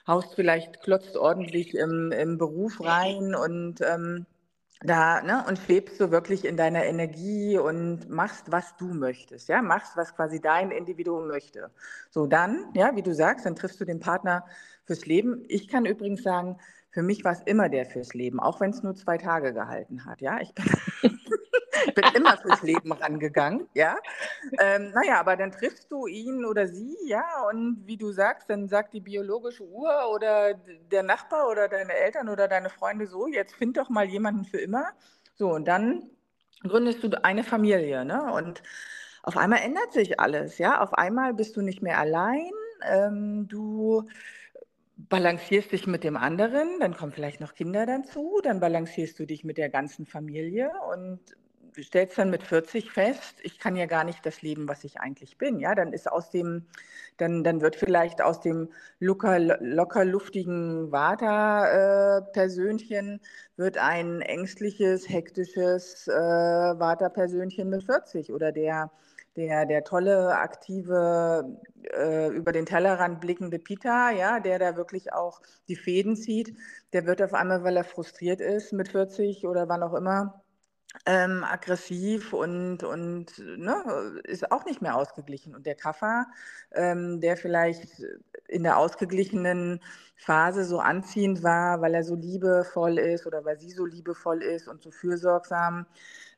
haust 0.07 0.33
vielleicht, 0.33 0.81
klotzt 0.81 1.15
ordentlich 1.15 1.75
im, 1.75 2.11
im 2.11 2.39
Beruf 2.39 2.83
rein 2.83 3.35
und 3.35 3.81
ähm, 3.81 4.25
da, 4.83 5.21
ne, 5.21 5.45
und 5.47 5.59
schwebst 5.59 5.99
du 5.99 6.11
wirklich 6.11 6.45
in 6.45 6.57
deiner 6.57 6.85
Energie 6.85 7.57
und 7.57 8.09
machst, 8.09 8.51
was 8.51 8.75
du 8.77 8.85
möchtest, 8.93 9.47
ja, 9.47 9.61
machst, 9.61 9.95
was 9.95 10.15
quasi 10.15 10.41
dein 10.41 10.71
Individuum 10.71 11.27
möchte. 11.27 11.69
So, 12.09 12.25
dann, 12.25 12.65
ja, 12.73 12.95
wie 12.95 13.03
du 13.03 13.13
sagst, 13.13 13.45
dann 13.45 13.55
triffst 13.55 13.79
du 13.79 13.85
den 13.85 13.99
Partner 13.99 14.45
fürs 14.85 15.05
Leben. 15.05 15.45
Ich 15.47 15.67
kann 15.67 15.85
übrigens 15.85 16.23
sagen, 16.23 16.57
für 16.91 17.01
mich 17.01 17.23
war 17.23 17.31
es 17.31 17.41
immer 17.45 17.69
der 17.69 17.85
fürs 17.85 18.13
Leben, 18.13 18.39
auch 18.39 18.59
wenn 18.59 18.71
es 18.71 18.83
nur 18.83 18.95
zwei 18.95 19.17
Tage 19.17 19.53
gehalten 19.53 20.05
hat, 20.05 20.21
ja. 20.21 20.39
Ich 20.41 20.53
bin 20.53 20.65
bin 21.95 22.03
immer 22.15 22.37
fürs 22.37 22.61
Leben 22.61 22.91
rangegangen, 22.91 23.67
ja. 23.73 23.95
Ähm, 24.59 24.91
naja, 24.91 25.19
aber 25.19 25.35
dann 25.35 25.51
triffst 25.51 25.91
du 25.91 26.07
ihn 26.07 26.45
oder 26.45 26.67
sie, 26.67 26.97
ja, 27.05 27.23
und 27.49 27.83
wie 27.85 27.97
du 27.97 28.11
sagst, 28.11 28.49
dann 28.49 28.67
sagt 28.67 28.93
die 28.93 28.99
biologische 28.99 29.63
Uhr 29.63 30.09
oder 30.13 30.53
der 30.91 31.03
Nachbar 31.03 31.49
oder 31.49 31.67
deine 31.67 31.93
Eltern 31.93 32.29
oder 32.29 32.47
deine 32.47 32.69
Freunde 32.69 33.07
so, 33.07 33.27
jetzt 33.27 33.55
find 33.55 33.77
doch 33.77 33.89
mal 33.89 34.05
jemanden 34.05 34.45
für 34.45 34.59
immer. 34.59 34.87
So, 35.35 35.53
und 35.53 35.65
dann 35.67 36.09
gründest 36.61 37.03
du 37.03 37.23
eine 37.23 37.43
Familie, 37.43 38.05
ne? 38.05 38.31
Und 38.33 38.61
auf 39.23 39.37
einmal 39.37 39.59
ändert 39.59 39.93
sich 39.93 40.19
alles, 40.19 40.57
ja. 40.57 40.81
Auf 40.81 40.93
einmal 40.93 41.33
bist 41.33 41.55
du 41.55 41.61
nicht 41.61 41.81
mehr 41.81 41.99
allein, 41.99 42.51
ähm, 42.83 43.47
du 43.47 44.07
balancierst 45.09 45.71
dich 45.71 45.87
mit 45.87 46.03
dem 46.03 46.17
anderen, 46.17 46.79
dann 46.79 46.95
kommen 46.95 47.11
vielleicht 47.11 47.39
noch 47.39 47.53
Kinder 47.53 47.85
dazu, 47.85 48.39
dann 48.43 48.59
balancierst 48.59 49.17
du 49.19 49.25
dich 49.25 49.43
mit 49.43 49.57
der 49.57 49.69
ganzen 49.69 50.05
Familie 50.05 50.71
und 50.91 51.19
stellst 51.79 52.17
dann 52.17 52.29
mit 52.29 52.43
40 52.43 52.91
fest, 52.91 53.37
ich 53.43 53.57
kann 53.59 53.77
ja 53.77 53.85
gar 53.85 54.03
nicht 54.03 54.25
das 54.25 54.41
leben, 54.41 54.67
was 54.67 54.83
ich 54.83 54.99
eigentlich 54.99 55.37
bin. 55.37 55.59
Ja, 55.59 55.75
dann 55.75 55.93
ist 55.93 56.11
aus 56.11 56.29
dem, 56.29 56.65
dann, 57.17 57.43
dann 57.43 57.61
wird 57.61 57.77
vielleicht 57.77 58.21
aus 58.21 58.41
dem 58.41 58.69
locker, 58.99 59.39
locker 59.39 60.03
luftigen 60.05 60.91
Vata-Persönchen 60.91 63.21
wird 63.55 63.77
ein 63.77 64.21
ängstliches, 64.21 65.07
hektisches 65.07 66.07
äh, 66.07 66.11
Vata-Persönchen 66.11 67.69
mit 67.69 67.83
40 67.83 68.33
oder 68.33 68.51
der 68.51 68.91
der, 69.35 69.65
der 69.65 69.83
tolle, 69.83 70.37
aktive, 70.37 71.57
äh, 71.93 72.27
über 72.29 72.51
den 72.51 72.65
Tellerrand 72.65 73.21
blickende 73.21 73.59
Pita, 73.59 74.11
ja, 74.11 74.39
der 74.39 74.59
da 74.59 74.75
wirklich 74.75 75.13
auch 75.13 75.41
die 75.67 75.75
Fäden 75.75 76.15
zieht, 76.15 76.55
der 76.93 77.05
wird 77.05 77.21
auf 77.21 77.33
einmal, 77.33 77.63
weil 77.63 77.77
er 77.77 77.83
frustriert 77.83 78.41
ist 78.41 78.73
mit 78.73 78.89
40 78.89 79.45
oder 79.47 79.69
wann 79.69 79.83
auch 79.83 79.93
immer, 79.93 80.43
ähm, 81.05 81.43
aggressiv 81.43 82.33
und, 82.33 82.83
und 82.83 83.39
ne, 83.39 84.21
ist 84.25 84.51
auch 84.51 84.65
nicht 84.65 84.81
mehr 84.81 84.95
ausgeglichen. 84.97 85.55
Und 85.55 85.65
der 85.65 85.75
Kaffer, 85.75 86.27
ähm, 86.73 87.21
der 87.21 87.37
vielleicht 87.37 88.01
in 88.47 88.63
der 88.63 88.77
ausgeglichenen 88.77 89.81
Phase 90.21 90.65
so 90.65 90.77
anziehend 90.77 91.41
war, 91.41 91.81
weil 91.81 91.95
er 91.95 92.03
so 92.03 92.13
liebevoll 92.13 92.99
ist 92.99 93.25
oder 93.25 93.43
weil 93.43 93.59
sie 93.59 93.71
so 93.71 93.87
liebevoll 93.87 94.43
ist 94.43 94.67
und 94.67 94.79
so 94.83 94.91
fürsorgsam, 94.91 95.87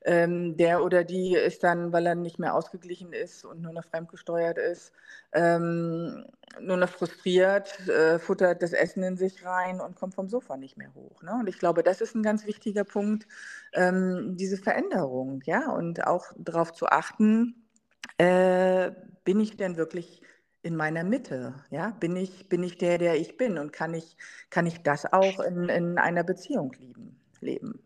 ähm, 0.06 0.56
der 0.56 0.82
oder 0.86 1.04
die 1.04 1.36
ist 1.36 1.66
dann, 1.66 1.92
weil 1.92 2.06
er 2.06 2.16
nicht 2.16 2.40
mehr 2.40 2.56
ausgeglichen 2.56 3.12
ist 3.12 3.44
und 3.44 3.62
nur 3.62 3.74
noch 3.74 3.84
fremdgesteuert 3.84 4.58
ist, 4.58 4.94
ähm, 5.34 6.26
nur 6.62 6.78
noch 6.78 6.88
frustriert, 6.88 7.78
äh, 7.90 8.20
futtert 8.20 8.64
das 8.64 8.72
Essen 8.72 9.04
in 9.04 9.18
sich 9.18 9.46
rein 9.46 9.82
und 9.82 9.98
kommt 9.98 10.16
vom 10.16 10.30
Sofa 10.30 10.56
nicht 10.56 10.78
mehr 10.78 10.94
hoch. 10.96 11.22
Ne? 11.22 11.34
Und 11.38 11.50
ich 11.50 11.60
glaube, 11.60 11.84
das 11.84 12.00
ist 12.00 12.16
ein 12.16 12.24
ganz 12.24 12.46
wichtiger 12.46 12.86
Punkt, 12.86 13.28
ähm, 13.74 14.38
diese 14.38 14.56
Veränderung, 14.56 15.42
ja, 15.44 15.70
und 15.72 16.08
auch 16.08 16.28
darauf 16.38 16.72
zu 16.72 16.88
achten, 16.88 17.68
äh, 18.18 18.92
bin 19.26 19.42
ich 19.42 19.58
denn 19.58 19.76
wirklich 19.76 20.22
in 20.64 20.76
meiner 20.76 21.04
Mitte, 21.04 21.54
ja, 21.70 21.92
bin 22.00 22.16
ich, 22.16 22.48
bin 22.50 22.64
ich 22.64 22.78
der, 22.78 22.98
der 22.98 23.16
ich 23.16 23.38
bin 23.38 23.58
und 23.58 23.74
kann 23.74 23.94
ich, 23.94 24.16
kann 24.50 24.66
ich 24.66 24.82
das 24.82 25.12
auch 25.12 25.40
in, 25.42 25.70
in 25.70 25.98
einer 25.98 26.24
Beziehung 26.24 26.74
lieben, 26.80 27.20
leben? 27.42 27.80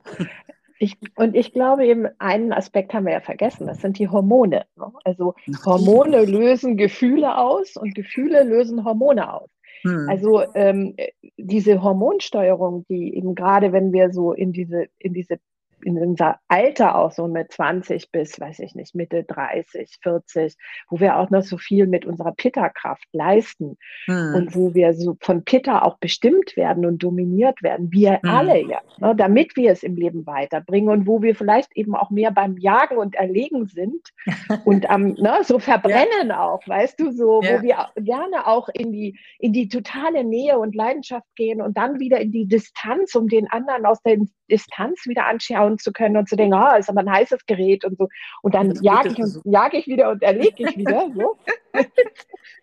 Ich, 0.79 0.95
und 1.15 1.35
ich 1.35 1.53
glaube 1.53 1.87
eben, 1.87 2.07
einen 2.19 2.53
Aspekt 2.53 2.93
haben 2.93 3.07
wir 3.07 3.13
ja 3.13 3.19
vergessen, 3.19 3.65
das 3.65 3.81
sind 3.81 3.97
die 3.97 4.09
Hormone. 4.09 4.65
Ne? 4.75 4.91
Also 5.03 5.33
Hormone 5.65 6.25
lösen 6.25 6.77
Gefühle 6.77 7.35
aus 7.35 7.77
und 7.77 7.95
Gefühle 7.95 8.43
lösen 8.43 8.85
Hormone 8.85 9.33
aus. 9.33 9.49
Hm. 9.81 10.07
Also 10.07 10.43
ähm, 10.53 10.95
diese 11.35 11.81
Hormonsteuerung, 11.81 12.85
die 12.89 13.15
eben 13.15 13.33
gerade, 13.33 13.73
wenn 13.73 13.91
wir 13.91 14.11
so 14.11 14.33
in 14.33 14.53
diese, 14.53 14.85
in 14.99 15.13
diese 15.13 15.39
in 15.81 15.97
unser 15.97 16.39
Alter 16.47 16.95
auch 16.95 17.11
so 17.11 17.27
mit 17.27 17.51
20 17.51 18.11
bis, 18.11 18.39
weiß 18.39 18.59
ich 18.59 18.75
nicht, 18.75 18.95
Mitte 18.95 19.23
30, 19.23 19.97
40, 20.01 20.55
wo 20.89 20.99
wir 20.99 21.17
auch 21.17 21.29
noch 21.29 21.43
so 21.43 21.57
viel 21.57 21.87
mit 21.87 22.05
unserer 22.05 22.33
Pitta-Kraft 22.33 23.05
leisten 23.11 23.77
hm. 24.05 24.33
und 24.35 24.55
wo 24.55 24.73
wir 24.73 24.93
so 24.93 25.17
von 25.21 25.43
Pitta 25.43 25.83
auch 25.83 25.97
bestimmt 25.99 26.57
werden 26.57 26.85
und 26.85 27.03
dominiert 27.03 27.61
werden, 27.61 27.91
wir 27.91 28.21
hm. 28.21 28.29
alle 28.29 28.59
ja, 28.61 28.81
ne, 28.97 29.15
damit 29.15 29.55
wir 29.55 29.71
es 29.71 29.83
im 29.83 29.95
Leben 29.95 30.25
weiterbringen 30.25 30.89
und 30.89 31.07
wo 31.07 31.21
wir 31.21 31.35
vielleicht 31.35 31.75
eben 31.75 31.95
auch 31.95 32.09
mehr 32.09 32.31
beim 32.31 32.57
Jagen 32.57 32.97
und 32.97 33.15
Erlegen 33.15 33.67
sind 33.67 34.09
und 34.65 34.89
am, 34.89 35.13
ne, 35.13 35.39
so 35.43 35.59
verbrennen 35.59 36.29
ja. 36.29 36.41
auch, 36.41 36.67
weißt 36.67 36.99
du, 36.99 37.11
so, 37.11 37.41
ja. 37.43 37.57
wo 37.57 37.61
wir 37.61 37.89
gerne 37.97 38.47
auch 38.47 38.69
in 38.69 38.91
die, 38.91 39.17
in 39.39 39.53
die 39.53 39.69
totale 39.69 40.23
Nähe 40.23 40.57
und 40.57 40.75
Leidenschaft 40.75 41.27
gehen 41.35 41.61
und 41.61 41.77
dann 41.77 41.99
wieder 41.99 42.19
in 42.19 42.31
die 42.31 42.47
Distanz, 42.47 43.13
um 43.15 43.27
den 43.27 43.47
anderen 43.49 43.85
aus 43.85 44.01
der 44.01 44.17
Distanz 44.49 45.05
wieder 45.05 45.25
anschauen 45.25 45.66
zu 45.77 45.91
können 45.91 46.17
und 46.17 46.29
zu 46.29 46.35
denken, 46.35 46.53
ah, 46.53 46.77
ist 46.77 46.89
aber 46.89 47.01
ein 47.01 47.11
heißes 47.11 47.45
Gerät 47.45 47.83
und 47.83 47.97
so. 47.97 48.07
Und 48.41 48.55
dann 48.55 48.73
jage 48.81 49.09
ich, 49.09 49.19
und, 49.19 49.41
jage 49.45 49.77
ich 49.77 49.87
wieder 49.87 50.09
und 50.11 50.23
erlege 50.23 50.69
ich 50.69 50.77
wieder. 50.77 51.09
So. 51.15 51.37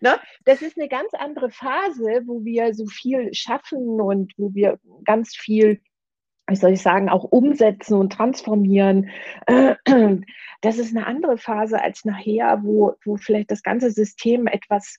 ne? 0.01 0.19
Das 0.45 0.61
ist 0.61 0.77
eine 0.77 0.87
ganz 0.87 1.13
andere 1.13 1.51
Phase, 1.51 2.23
wo 2.25 2.43
wir 2.43 2.73
so 2.73 2.85
viel 2.87 3.33
schaffen 3.33 4.01
und 4.01 4.33
wo 4.37 4.53
wir 4.53 4.79
ganz 5.03 5.35
viel 5.35 5.79
wie 6.47 6.55
soll 6.55 6.73
ich 6.73 6.81
sagen, 6.81 7.09
auch 7.09 7.23
umsetzen 7.23 7.95
und 7.95 8.13
transformieren. 8.13 9.09
Das 10.61 10.79
ist 10.79 10.95
eine 10.95 11.05
andere 11.05 11.37
Phase 11.37 11.79
als 11.79 12.05
nachher, 12.05 12.61
wo, 12.63 12.95
wo 13.03 13.17
vielleicht 13.17 13.51
das 13.51 13.61
ganze 13.61 13.91
System 13.91 14.47
etwas 14.47 14.97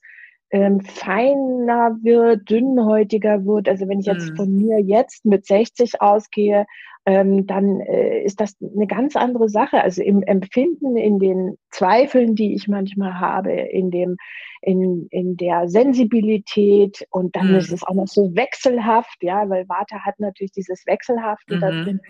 ähm, 0.50 0.80
feiner 0.80 1.96
wird, 2.02 2.48
dünnhäutiger 2.48 3.44
wird. 3.44 3.68
Also 3.68 3.88
wenn 3.88 3.98
ich 3.98 4.06
jetzt 4.06 4.30
mhm. 4.30 4.36
von 4.36 4.56
mir 4.56 4.80
jetzt 4.80 5.25
mit 5.25 5.46
60 5.46 6.00
ausgehe, 6.00 6.66
ähm, 7.06 7.46
dann 7.46 7.80
äh, 7.80 8.22
ist 8.22 8.40
das 8.40 8.56
eine 8.60 8.88
ganz 8.88 9.14
andere 9.14 9.48
Sache. 9.48 9.80
Also 9.80 10.02
im 10.02 10.22
Empfinden, 10.22 10.96
in 10.96 11.20
den 11.20 11.56
Zweifeln, 11.70 12.34
die 12.34 12.54
ich 12.54 12.66
manchmal 12.66 13.20
habe, 13.20 13.52
in 13.52 13.92
dem, 13.92 14.16
in, 14.60 15.06
in 15.10 15.36
der 15.36 15.68
Sensibilität 15.68 17.06
und 17.10 17.36
dann 17.36 17.50
mhm. 17.50 17.56
ist 17.56 17.72
es 17.72 17.84
auch 17.84 17.94
noch 17.94 18.08
so 18.08 18.34
wechselhaft, 18.34 19.22
ja, 19.22 19.48
weil 19.48 19.68
Warte 19.68 20.04
hat 20.04 20.18
natürlich 20.18 20.52
dieses 20.52 20.84
Wechselhafte 20.86 21.56
mhm. 21.56 21.60
da 21.60 21.70
drin. 21.70 22.00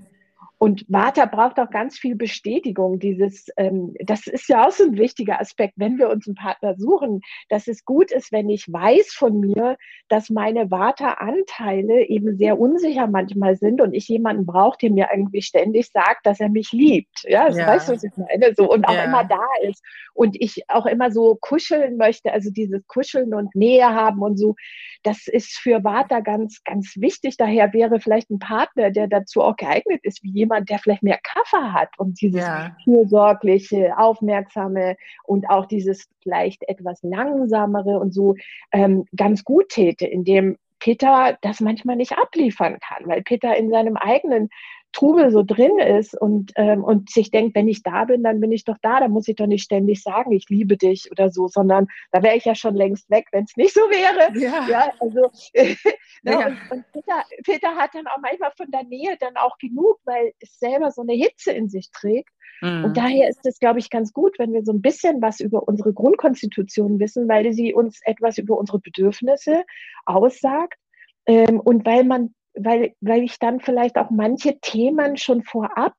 Und 0.59 0.87
Vata 0.89 1.27
braucht 1.27 1.59
auch 1.59 1.69
ganz 1.69 1.99
viel 1.99 2.17
Bestätigung. 2.17 2.99
Dieses, 2.99 3.49
ähm, 3.59 3.95
das 4.01 4.27
ist 4.27 4.49
ja 4.49 4.67
auch 4.67 4.73
so 4.73 4.85
ein 4.85 4.97
wichtiger 4.97 5.39
Aspekt, 5.39 5.75
wenn 5.77 5.99
wir 5.99 6.09
uns 6.09 6.27
einen 6.27 6.35
Partner 6.35 6.75
suchen, 6.77 7.21
dass 7.51 7.69
es 7.69 7.85
gut 7.85 8.11
ist, 8.11 8.33
wenn 8.33 8.49
ich 8.49 8.65
weiß 8.73 9.13
von 9.13 9.39
mir, 9.39 9.77
dass 10.09 10.31
meine 10.31 10.71
Vata-Anteile 10.71 12.07
eben 12.07 12.39
sehr 12.39 12.59
unsicher 12.59 13.07
manchmal 13.07 13.57
sind 13.57 13.83
und 13.83 13.93
ich 13.93 14.09
jemanden 14.09 14.47
brauche, 14.47 14.79
der 14.79 14.93
mir 14.93 15.09
irgendwie 15.15 15.43
ständig 15.43 15.91
sagt, 15.91 16.25
dass 16.25 16.41
er 16.41 16.49
mich 16.49 16.73
liebt. 16.73 17.25
Ja, 17.25 17.45
also 17.45 17.59
ja. 17.59 17.67
weißt 17.67 17.89
du, 17.89 17.93
was 17.93 18.05
ich 18.05 18.17
meine? 18.17 18.55
So, 18.55 18.71
und 18.71 18.87
auch 18.87 18.95
ja. 18.95 19.05
immer 19.05 19.25
da 19.25 19.45
ist. 19.63 19.85
Und 20.15 20.41
ich 20.41 20.63
auch 20.69 20.87
immer 20.87 21.11
so 21.11 21.37
kuscheln 21.39 21.99
möchte, 21.99 22.33
also 22.33 22.51
dieses 22.51 22.87
Kuscheln 22.87 23.35
und 23.35 23.55
Nähe 23.55 23.87
haben 23.87 24.23
und 24.23 24.39
so. 24.39 24.55
Das 25.03 25.27
ist 25.27 25.59
für 25.59 25.85
Vata 25.85 26.21
ganz, 26.21 26.65
ganz 26.65 26.95
wichtig. 26.97 27.37
Daher 27.37 27.75
wäre 27.75 28.01
vielleicht 28.01 28.31
ein 28.31 28.39
Partner, 28.39 28.91
der 28.91 29.07
dazu 29.07 29.43
auch 29.43 29.57
geeignet 29.57 30.01
ist, 30.03 30.23
wie 30.23 30.31
jemand, 30.31 30.46
der 30.49 30.79
vielleicht 30.79 31.03
mehr 31.03 31.19
Kaffer 31.23 31.73
hat 31.73 31.91
und 31.99 32.21
dieses 32.21 32.43
ja. 32.43 32.77
fürsorgliche, 32.85 33.99
aufmerksame 33.99 34.97
und 35.25 35.49
auch 35.49 35.67
dieses 35.67 36.09
vielleicht 36.23 36.69
etwas 36.69 37.03
langsamere 37.03 37.99
und 37.99 38.13
so 38.13 38.35
ähm, 38.73 39.05
ganz 39.17 39.45
gut 39.45 39.69
täte, 39.69 40.07
indem 40.07 40.57
Peter 40.79 41.39
das 41.41 41.61
manchmal 41.61 41.97
nicht 41.97 42.19
abliefern 42.19 42.79
kann, 42.81 43.07
weil 43.07 43.23
Peter 43.23 43.57
in 43.57 43.71
seinem 43.71 43.97
eigenen 43.97 44.51
Trubel 44.93 45.31
so 45.31 45.43
drin 45.43 45.79
ist 45.79 46.19
und, 46.19 46.53
ähm, 46.57 46.83
und 46.83 47.11
sich 47.11 47.31
denkt, 47.31 47.55
wenn 47.55 47.69
ich 47.69 47.83
da 47.83 48.05
bin, 48.05 48.23
dann 48.23 48.41
bin 48.41 48.53
ich 48.53 48.65
doch 48.65 48.79
da, 48.81 49.01
dann 49.01 49.11
muss 49.11 49.29
ich 49.29 49.37
doch 49.37 49.47
nicht 49.47 49.65
ständig 49.65 50.03
sagen, 50.03 50.33
ich 50.33 50.49
liebe 50.49 50.77
dich 50.77 51.11
oder 51.11 51.31
so, 51.31 51.49
sondern 51.49 51.87
da 52.13 52.23
wäre 52.23 52.37
ich 52.37 52.45
ja 52.45 52.55
schon 52.55 52.75
längst 52.75 53.11
weg, 53.11 53.27
wenn 53.33 53.45
es 53.45 53.57
nicht 53.57 53.75
so 53.75 53.81
wäre. 53.83 54.39
Ja, 54.39 54.67
ja 54.69 54.93
also 55.01 55.31
ne, 55.55 55.77
ja. 56.25 56.47
Und, 56.47 56.59
und 56.71 56.85
Peter, 56.93 57.25
Peter 57.45 57.77
hat 57.77 57.91
dann 57.95 58.07
auch 58.07 58.19
manchmal 58.23 58.53
von 58.57 58.71
der 58.71 58.85
Nähe 58.85 59.17
dann 59.21 59.37
auch 59.37 59.59
genug, 59.59 59.99
weil 60.05 60.33
es 60.41 60.59
selber 60.59 60.91
so 60.91 61.03
eine 61.03 61.15
Hitze 61.15 61.53
in 61.53 61.69
sich 61.69 61.91
trägt. 61.91 62.31
Mhm. 62.63 62.85
Und 62.85 62.97
daher 62.97 63.29
ist 63.29 63.45
es, 63.45 63.59
glaube 63.59 63.79
ich, 63.79 63.91
ganz 63.91 64.13
gut, 64.13 64.39
wenn 64.39 64.53
wir 64.53 64.65
so 64.65 64.73
ein 64.73 64.83
bisschen 64.83 65.21
was 65.21 65.41
über 65.41 65.69
unsere 65.69 65.93
Grundkonstitution 65.93 66.99
wissen, 66.99 67.29
weil 67.29 67.53
sie 67.53 67.75
uns 67.75 68.01
etwas 68.05 68.39
über 68.39 68.59
unsere 68.59 68.79
Bedürfnisse 68.79 69.65
aussagt 70.05 70.79
ähm, 71.27 71.61
und 71.61 71.85
weil 71.85 72.05
man, 72.05 72.35
weil, 72.57 72.95
weil 73.01 73.23
ich 73.23 73.39
dann 73.39 73.61
vielleicht 73.61 73.97
auch 73.97 74.11
manche 74.11 74.59
Themen 74.61 75.17
schon 75.17 75.43
vorab 75.43 75.95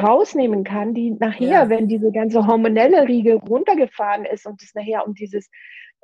rausnehmen 0.00 0.64
kann, 0.64 0.94
die 0.94 1.12
nachher, 1.12 1.48
ja. 1.48 1.68
wenn 1.68 1.86
diese 1.86 2.10
ganze 2.10 2.46
hormonelle 2.46 3.06
Riege 3.06 3.34
runtergefahren 3.34 4.24
ist 4.24 4.46
und 4.46 4.60
es 4.62 4.74
nachher 4.74 5.06
um 5.06 5.14
dieses 5.14 5.48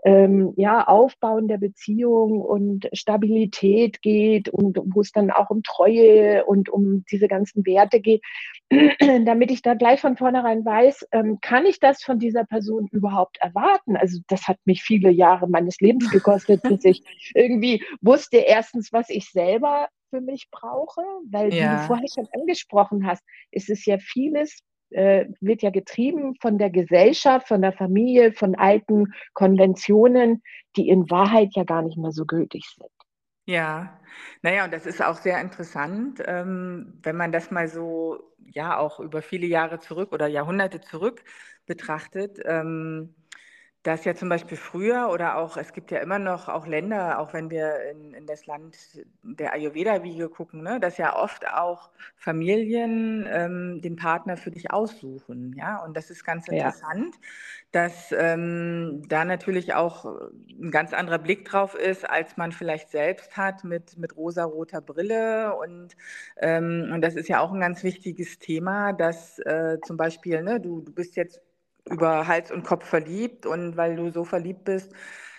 ähm, 0.04 0.54
ja, 0.56 0.86
Aufbauen 0.86 1.48
der 1.48 1.58
Beziehung 1.58 2.40
und 2.40 2.88
Stabilität 2.92 4.00
geht 4.02 4.48
und 4.48 4.78
wo 4.84 5.00
es 5.00 5.12
dann 5.12 5.30
auch 5.30 5.50
um 5.50 5.62
Treue 5.62 6.44
und 6.44 6.68
um 6.68 7.04
diese 7.10 7.28
ganzen 7.28 7.66
Werte 7.66 8.00
geht, 8.00 8.22
damit 9.24 9.50
ich 9.50 9.62
da 9.62 9.74
gleich 9.74 10.00
von 10.00 10.16
vornherein 10.16 10.64
weiß, 10.64 11.08
ähm, 11.12 11.38
kann 11.40 11.66
ich 11.66 11.80
das 11.80 12.02
von 12.02 12.18
dieser 12.18 12.44
Person 12.44 12.88
überhaupt 12.92 13.38
erwarten? 13.40 13.96
Also 13.96 14.20
das 14.28 14.48
hat 14.48 14.58
mich 14.64 14.82
viele 14.82 15.10
Jahre 15.10 15.48
meines 15.48 15.80
Lebens 15.80 16.10
gekostet, 16.10 16.62
bis 16.62 16.84
ich 16.84 17.02
irgendwie 17.34 17.84
wusste 18.00 18.38
erstens, 18.38 18.92
was 18.92 19.10
ich 19.10 19.30
selber 19.30 19.88
für 20.08 20.20
mich 20.20 20.48
brauche, 20.50 21.02
weil 21.30 21.52
ja. 21.52 21.56
wie 21.62 21.76
du 21.76 21.86
vorher 21.86 22.08
schon 22.12 22.28
angesprochen 22.32 23.06
hast, 23.06 23.22
ist 23.50 23.70
es 23.70 23.84
ja 23.84 23.98
vieles 23.98 24.60
äh, 24.90 25.26
wird 25.40 25.62
ja 25.62 25.70
getrieben 25.70 26.34
von 26.40 26.58
der 26.58 26.70
Gesellschaft, 26.70 27.48
von 27.48 27.62
der 27.62 27.72
Familie, 27.72 28.32
von 28.32 28.54
alten 28.54 29.12
Konventionen, 29.34 30.42
die 30.76 30.88
in 30.88 31.10
Wahrheit 31.10 31.50
ja 31.54 31.64
gar 31.64 31.82
nicht 31.82 31.98
mehr 31.98 32.12
so 32.12 32.24
gültig 32.26 32.64
sind. 32.76 32.90
Ja, 33.46 33.98
naja, 34.42 34.64
und 34.64 34.72
das 34.72 34.86
ist 34.86 35.02
auch 35.02 35.16
sehr 35.16 35.40
interessant, 35.40 36.22
ähm, 36.26 36.98
wenn 37.02 37.16
man 37.16 37.32
das 37.32 37.50
mal 37.50 37.66
so, 37.68 38.34
ja, 38.38 38.78
auch 38.78 39.00
über 39.00 39.22
viele 39.22 39.46
Jahre 39.46 39.80
zurück 39.80 40.12
oder 40.12 40.28
Jahrhunderte 40.28 40.80
zurück 40.80 41.24
betrachtet. 41.66 42.38
Ähm, 42.44 43.14
dass 43.82 44.04
ja 44.04 44.14
zum 44.14 44.28
Beispiel 44.28 44.58
früher 44.58 45.08
oder 45.10 45.38
auch, 45.38 45.56
es 45.56 45.72
gibt 45.72 45.90
ja 45.90 46.00
immer 46.00 46.18
noch 46.18 46.48
auch 46.48 46.66
Länder, 46.66 47.18
auch 47.18 47.32
wenn 47.32 47.50
wir 47.50 47.90
in, 47.90 48.12
in 48.12 48.26
das 48.26 48.44
Land 48.44 48.76
der 49.22 49.54
Ayurveda-Wiege 49.54 50.28
gucken, 50.28 50.62
ne, 50.62 50.80
dass 50.80 50.98
ja 50.98 51.16
oft 51.16 51.48
auch 51.48 51.90
Familien 52.16 53.26
ähm, 53.30 53.80
den 53.80 53.96
Partner 53.96 54.36
für 54.36 54.50
dich 54.50 54.70
aussuchen. 54.70 55.54
Ja, 55.56 55.82
und 55.82 55.96
das 55.96 56.10
ist 56.10 56.24
ganz 56.24 56.46
interessant, 56.48 57.14
ja. 57.14 57.20
dass 57.72 58.12
ähm, 58.12 59.02
da 59.08 59.24
natürlich 59.24 59.72
auch 59.72 60.04
ein 60.04 60.70
ganz 60.70 60.92
anderer 60.92 61.18
Blick 61.18 61.46
drauf 61.46 61.74
ist, 61.74 62.08
als 62.08 62.36
man 62.36 62.52
vielleicht 62.52 62.90
selbst 62.90 63.38
hat 63.38 63.64
mit, 63.64 63.96
mit 63.96 64.14
rosa-roter 64.14 64.82
Brille. 64.82 65.56
Und, 65.56 65.96
ähm, 66.36 66.90
und 66.92 67.00
das 67.00 67.14
ist 67.14 67.28
ja 67.28 67.40
auch 67.40 67.52
ein 67.52 67.60
ganz 67.60 67.82
wichtiges 67.82 68.38
Thema, 68.38 68.92
dass 68.92 69.38
äh, 69.38 69.78
zum 69.82 69.96
Beispiel, 69.96 70.42
ne, 70.42 70.60
du, 70.60 70.82
du 70.82 70.92
bist 70.92 71.16
jetzt 71.16 71.40
über 71.88 72.26
Hals 72.26 72.50
und 72.50 72.64
Kopf 72.64 72.86
verliebt 72.86 73.46
und 73.46 73.76
weil 73.76 73.96
du 73.96 74.10
so 74.10 74.24
verliebt 74.24 74.64
bist, 74.64 74.92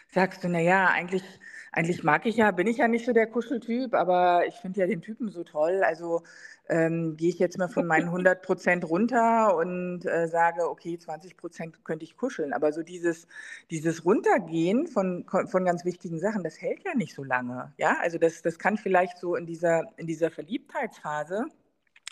sagst 0.10 0.44
du, 0.44 0.50
naja, 0.50 0.88
eigentlich, 0.88 1.24
eigentlich 1.72 2.04
mag 2.04 2.26
ich 2.26 2.38
ja, 2.38 2.52
bin 2.52 2.68
ich 2.68 2.78
ja 2.78 2.88
nicht 2.88 3.06
so 3.06 3.14
der 3.14 3.28
Kuscheltyp, 3.28 3.94
aber 3.94 4.46
ich 4.48 4.56
finde 4.56 4.82
ja 4.82 4.88
den 4.88 5.02
Typen 5.02 5.30
so 5.30 5.44
toll. 5.44 5.84
Also 5.84 6.24
ähm, 6.70 7.16
gehe 7.18 7.30
ich 7.30 7.40
jetzt 7.40 7.58
mal 7.58 7.70
von 7.70 7.86
meinen 7.86 8.06
100 8.10 8.42
Prozent 8.42 8.90
runter 8.90 9.56
und 9.56 10.06
äh, 10.06 10.28
sage, 10.28 10.70
okay, 10.70 10.98
20 10.98 11.38
Prozent 11.38 11.84
könnte 11.86 12.04
ich 12.04 12.18
kuscheln. 12.18 12.54
Aber 12.54 12.72
so 12.74 12.84
dieses, 12.84 13.28
dieses 13.70 14.06
Runtergehen 14.06 14.88
von, 14.88 15.26
von 15.28 15.66
ganz 15.66 15.86
wichtigen 15.86 16.20
Sachen, 16.20 16.44
das 16.44 16.62
hält 16.62 16.84
ja 16.84 16.94
nicht 16.96 17.14
so 17.16 17.24
lange. 17.24 17.74
Ja, 17.78 17.98
also 18.02 18.18
das, 18.18 18.42
das 18.42 18.60
kann 18.60 18.78
vielleicht 18.78 19.18
so 19.18 19.36
in 19.36 19.46
dieser, 19.46 19.84
in 19.98 20.08
dieser 20.08 20.30
Verliebtheitsphase 20.32 21.46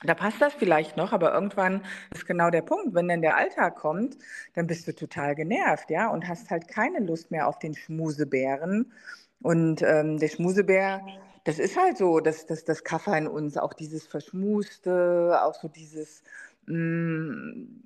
da 0.03 0.13
passt 0.13 0.41
das 0.41 0.53
vielleicht 0.53 0.95
noch, 0.95 1.11
aber 1.11 1.33
irgendwann 1.33 1.83
ist 2.13 2.25
genau 2.25 2.49
der 2.49 2.61
Punkt, 2.61 2.93
wenn 2.93 3.09
dann 3.09 3.21
der 3.21 3.35
Alltag 3.35 3.75
kommt, 3.75 4.17
dann 4.53 4.65
bist 4.67 4.87
du 4.87 4.95
total 4.95 5.35
genervt, 5.35 5.89
ja, 5.89 6.09
und 6.09 6.27
hast 6.27 6.49
halt 6.49 6.67
keine 6.67 6.99
Lust 6.99 7.31
mehr 7.31 7.47
auf 7.47 7.59
den 7.59 7.75
Schmusebären. 7.75 8.91
Und 9.41 9.81
ähm, 9.81 10.17
der 10.17 10.29
Schmusebär, 10.29 11.01
das 11.43 11.59
ist 11.59 11.77
halt 11.77 11.97
so, 11.97 12.19
dass 12.19 12.45
das, 12.45 12.63
das 12.63 12.83
Kaffer 12.83 13.17
in 13.17 13.27
uns, 13.27 13.57
auch 13.57 13.73
dieses 13.73 14.07
Verschmuste, 14.07 15.37
auch 15.41 15.55
so 15.55 15.67
dieses 15.67 16.23
mh, 16.65 16.77
mm, 16.77 17.83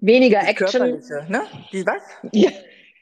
weniger 0.00 0.46
Action. 0.46 1.02
Ne? 1.28 1.42
Die 1.72 1.86
was? 1.86 2.02
Ja. 2.32 2.50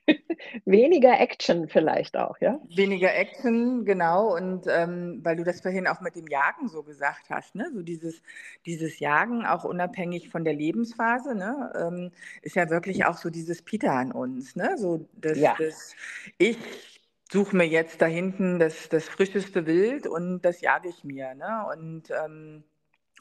Weniger 0.65 1.19
Action 1.21 1.69
vielleicht 1.69 2.17
auch, 2.17 2.39
ja? 2.41 2.61
Weniger 2.75 3.15
Action, 3.15 3.85
genau. 3.85 4.35
Und 4.37 4.67
ähm, 4.69 5.21
weil 5.23 5.37
du 5.37 5.45
das 5.45 5.61
vorhin 5.61 5.87
auch 5.87 6.01
mit 6.01 6.17
dem 6.17 6.27
Jagen 6.27 6.69
so 6.69 6.83
gesagt 6.83 7.31
hast, 7.31 7.55
ne? 7.55 7.71
So 7.73 7.83
dieses, 7.83 8.23
dieses 8.67 8.99
Jagen, 8.99 9.45
auch 9.45 9.65
unabhängig 9.65 10.31
von 10.31 10.45
der 10.45 10.55
Lebensphase, 10.55 11.35
ne? 11.35 11.73
Ähm, 11.79 12.11
ist 12.43 12.57
ja 12.57 12.71
wirklich 12.71 13.05
auch 13.05 13.17
so 13.17 13.31
dieses 13.31 13.63
Peter 13.63 13.93
an 13.93 14.13
uns, 14.13 14.57
ne? 14.57 14.77
So 14.79 15.07
das, 15.15 15.39
ja. 15.39 15.57
das 15.59 15.95
ich 16.39 16.57
suche 17.31 17.57
mir 17.57 17.67
jetzt 17.67 18.01
da 18.01 18.07
hinten 18.07 18.59
das, 18.59 18.89
das 18.89 19.05
frischeste 19.05 19.67
Wild 19.67 20.07
und 20.07 20.43
das 20.43 20.61
jage 20.61 20.89
ich 20.89 21.05
mir, 21.05 21.35
ne? 21.35 21.67
Und 21.73 22.11
ähm, 22.11 22.65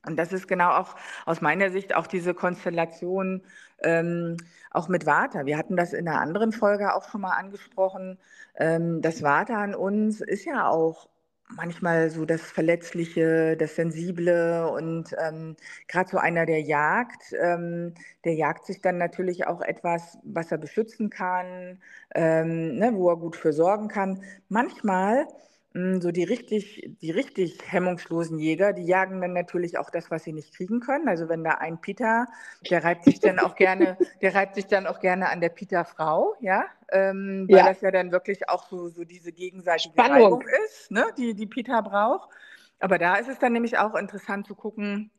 und 0.05 0.17
das 0.17 0.33
ist 0.33 0.47
genau 0.47 0.71
auch 0.71 0.95
aus 1.25 1.41
meiner 1.41 1.69
Sicht 1.71 1.95
auch 1.95 2.07
diese 2.07 2.33
Konstellation 2.33 3.41
ähm, 3.83 4.37
auch 4.71 4.87
mit 4.87 5.05
Vata. 5.05 5.45
Wir 5.45 5.57
hatten 5.57 5.75
das 5.75 5.93
in 5.93 6.07
einer 6.07 6.21
anderen 6.21 6.51
Folge 6.51 6.93
auch 6.93 7.09
schon 7.09 7.21
mal 7.21 7.35
angesprochen. 7.35 8.17
Ähm, 8.55 9.01
das 9.01 9.21
Vata 9.21 9.61
an 9.61 9.75
uns 9.75 10.21
ist 10.21 10.45
ja 10.45 10.67
auch 10.69 11.09
manchmal 11.49 12.09
so 12.09 12.25
das 12.25 12.41
Verletzliche, 12.41 13.55
das 13.57 13.75
Sensible 13.75 14.69
und 14.69 15.15
ähm, 15.25 15.55
gerade 15.87 16.09
so 16.09 16.17
einer, 16.17 16.45
der 16.45 16.61
jagt, 16.61 17.33
ähm, 17.39 17.93
der 18.25 18.33
jagt 18.35 18.65
sich 18.65 18.81
dann 18.81 18.97
natürlich 18.97 19.47
auch 19.47 19.61
etwas, 19.61 20.17
was 20.23 20.51
er 20.51 20.57
beschützen 20.57 21.09
kann, 21.09 21.81
ähm, 22.15 22.77
ne, 22.77 22.91
wo 22.93 23.09
er 23.09 23.17
gut 23.17 23.35
für 23.35 23.53
sorgen 23.53 23.87
kann. 23.87 24.23
Manchmal 24.49 25.21
hm, 25.21 25.27
so 26.01 26.11
die 26.11 26.23
richtig, 26.23 26.89
die 27.01 27.11
richtig 27.11 27.59
hemmungslosen 27.65 28.39
Jäger, 28.39 28.73
die 28.73 28.85
jagen 28.85 29.21
dann 29.21 29.33
natürlich 29.33 29.77
auch 29.77 29.89
das, 29.89 30.09
was 30.09 30.23
sie 30.23 30.33
nicht 30.33 30.55
kriegen 30.55 30.79
können. 30.79 31.07
Also 31.07 31.29
wenn 31.29 31.43
da 31.43 31.51
ein 31.51 31.79
Peter, 31.79 32.27
der 32.69 32.83
reibt 32.83 33.03
sich 33.03 33.19
dann 33.19 33.39
auch 33.39 33.55
gerne, 33.55 33.97
der 34.21 34.33
reibt 34.33 34.55
sich 34.55 34.67
dann 34.67 34.87
auch 34.87 34.99
gerne 34.99 35.29
an 35.29 35.41
der 35.41 35.49
Peter-Frau, 35.49 36.35
ja, 36.39 36.65
ähm, 36.91 37.47
weil 37.49 37.57
ja. 37.57 37.65
das 37.67 37.81
ja 37.81 37.91
dann 37.91 38.11
wirklich 38.11 38.49
auch 38.49 38.67
so, 38.67 38.89
so 38.89 39.03
diese 39.03 39.31
gegenseitige 39.31 39.93
Spannung. 39.93 40.23
Reibung 40.23 40.43
ist, 40.65 40.91
ne, 40.91 41.05
die 41.17 41.33
die 41.33 41.47
Peter 41.47 41.81
braucht. 41.81 42.29
Aber 42.79 42.97
da 42.97 43.15
ist 43.15 43.27
es 43.29 43.39
dann 43.39 43.53
nämlich 43.53 43.77
auch 43.77 43.95
interessant 43.95 44.47
zu 44.47 44.55
gucken, 44.55 45.11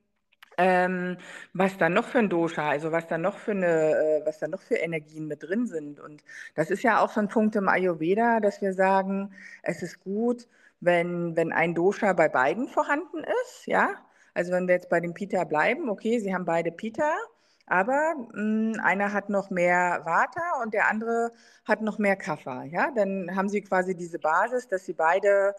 ähm, 0.58 1.16
was 1.54 1.78
da 1.78 1.88
noch 1.88 2.04
für 2.04 2.18
ein 2.18 2.28
Dosha, 2.28 2.68
also 2.68 2.90
was 2.92 3.06
da 3.06 3.16
noch 3.16 3.38
für 3.38 3.52
eine, 3.52 3.66
äh, 3.66 4.26
was 4.26 4.38
da 4.38 4.48
noch 4.48 4.60
für 4.60 4.74
Energien 4.74 5.28
mit 5.28 5.44
drin 5.44 5.66
sind. 5.68 6.00
Und 6.00 6.24
das 6.56 6.70
ist 6.70 6.82
ja 6.82 7.00
auch 7.00 7.10
so 7.10 7.20
ein 7.20 7.28
Punkt 7.28 7.54
im 7.56 7.68
Ayurveda, 7.68 8.40
dass 8.40 8.60
wir 8.60 8.74
sagen, 8.74 9.32
es 9.62 9.82
ist 9.82 10.00
gut, 10.00 10.48
wenn, 10.80 11.36
wenn 11.36 11.52
ein 11.52 11.74
Dosha 11.74 12.12
bei 12.12 12.28
beiden 12.28 12.68
vorhanden 12.68 13.24
ist, 13.44 13.66
ja. 13.66 13.90
Also 14.34 14.52
wenn 14.52 14.68
wir 14.68 14.74
jetzt 14.74 14.88
bei 14.90 15.00
dem 15.00 15.14
Pita 15.14 15.44
bleiben, 15.44 15.88
okay, 15.88 16.18
sie 16.18 16.34
haben 16.34 16.44
beide 16.44 16.72
Pita, 16.72 17.12
aber 17.66 18.14
mh, 18.32 18.74
hm, 18.74 18.80
einer 18.82 19.12
hat 19.12 19.30
noch 19.30 19.50
mehr 19.50 20.02
Vata 20.04 20.62
und 20.62 20.74
der 20.74 20.88
andere 20.88 21.32
hat 21.64 21.82
noch 21.82 21.98
mehr 21.98 22.16
Kapha, 22.16 22.64
ja. 22.64 22.90
Dann 22.90 23.36
haben 23.36 23.48
sie 23.48 23.62
quasi 23.62 23.94
diese 23.94 24.18
Basis, 24.18 24.68
dass 24.68 24.84
sie 24.86 24.92
beide 24.94 25.54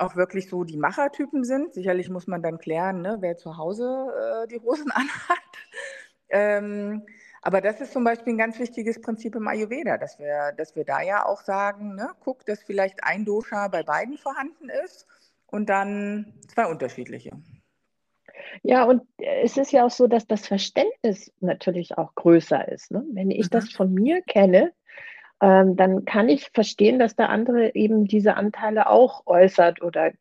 auch 0.00 0.16
wirklich 0.16 0.48
so 0.48 0.64
die 0.64 0.76
Machertypen 0.76 1.44
sind. 1.44 1.74
Sicherlich 1.74 2.08
muss 2.10 2.26
man 2.26 2.42
dann 2.42 2.58
klären, 2.58 3.02
ne, 3.02 3.18
wer 3.20 3.36
zu 3.36 3.56
Hause 3.56 4.44
äh, 4.44 4.48
die 4.48 4.60
Hosen 4.60 4.90
anhat. 4.92 5.38
Ähm, 6.30 7.06
aber 7.42 7.60
das 7.60 7.80
ist 7.80 7.92
zum 7.92 8.04
Beispiel 8.04 8.34
ein 8.34 8.38
ganz 8.38 8.58
wichtiges 8.58 9.00
Prinzip 9.00 9.34
im 9.34 9.48
Ayurveda, 9.48 9.96
dass 9.96 10.18
wir, 10.18 10.52
dass 10.56 10.76
wir 10.76 10.84
da 10.84 11.00
ja 11.02 11.24
auch 11.24 11.40
sagen, 11.40 11.94
ne, 11.94 12.10
guck, 12.20 12.44
dass 12.44 12.62
vielleicht 12.62 13.04
ein 13.04 13.24
Dosha 13.24 13.68
bei 13.68 13.82
beiden 13.82 14.18
vorhanden 14.18 14.68
ist 14.84 15.06
und 15.46 15.68
dann 15.68 16.34
zwei 16.48 16.66
unterschiedliche. 16.66 17.32
Ja, 18.62 18.84
und 18.84 19.02
es 19.18 19.56
ist 19.56 19.72
ja 19.72 19.84
auch 19.84 19.90
so, 19.90 20.06
dass 20.06 20.26
das 20.26 20.46
Verständnis 20.46 21.32
natürlich 21.40 21.96
auch 21.96 22.14
größer 22.14 22.68
ist. 22.68 22.90
Ne? 22.90 23.04
Wenn 23.12 23.30
ich 23.30 23.46
mhm. 23.46 23.50
das 23.50 23.70
von 23.70 23.92
mir 23.92 24.22
kenne, 24.22 24.72
ähm, 25.40 25.76
dann 25.76 26.04
kann 26.04 26.28
ich 26.28 26.50
verstehen, 26.52 26.98
dass 26.98 27.16
der 27.16 27.30
andere 27.30 27.74
eben 27.74 28.06
diese 28.06 28.34
Anteile 28.34 28.88
auch 28.88 29.26
äußert 29.26 29.82
oder 29.82 30.12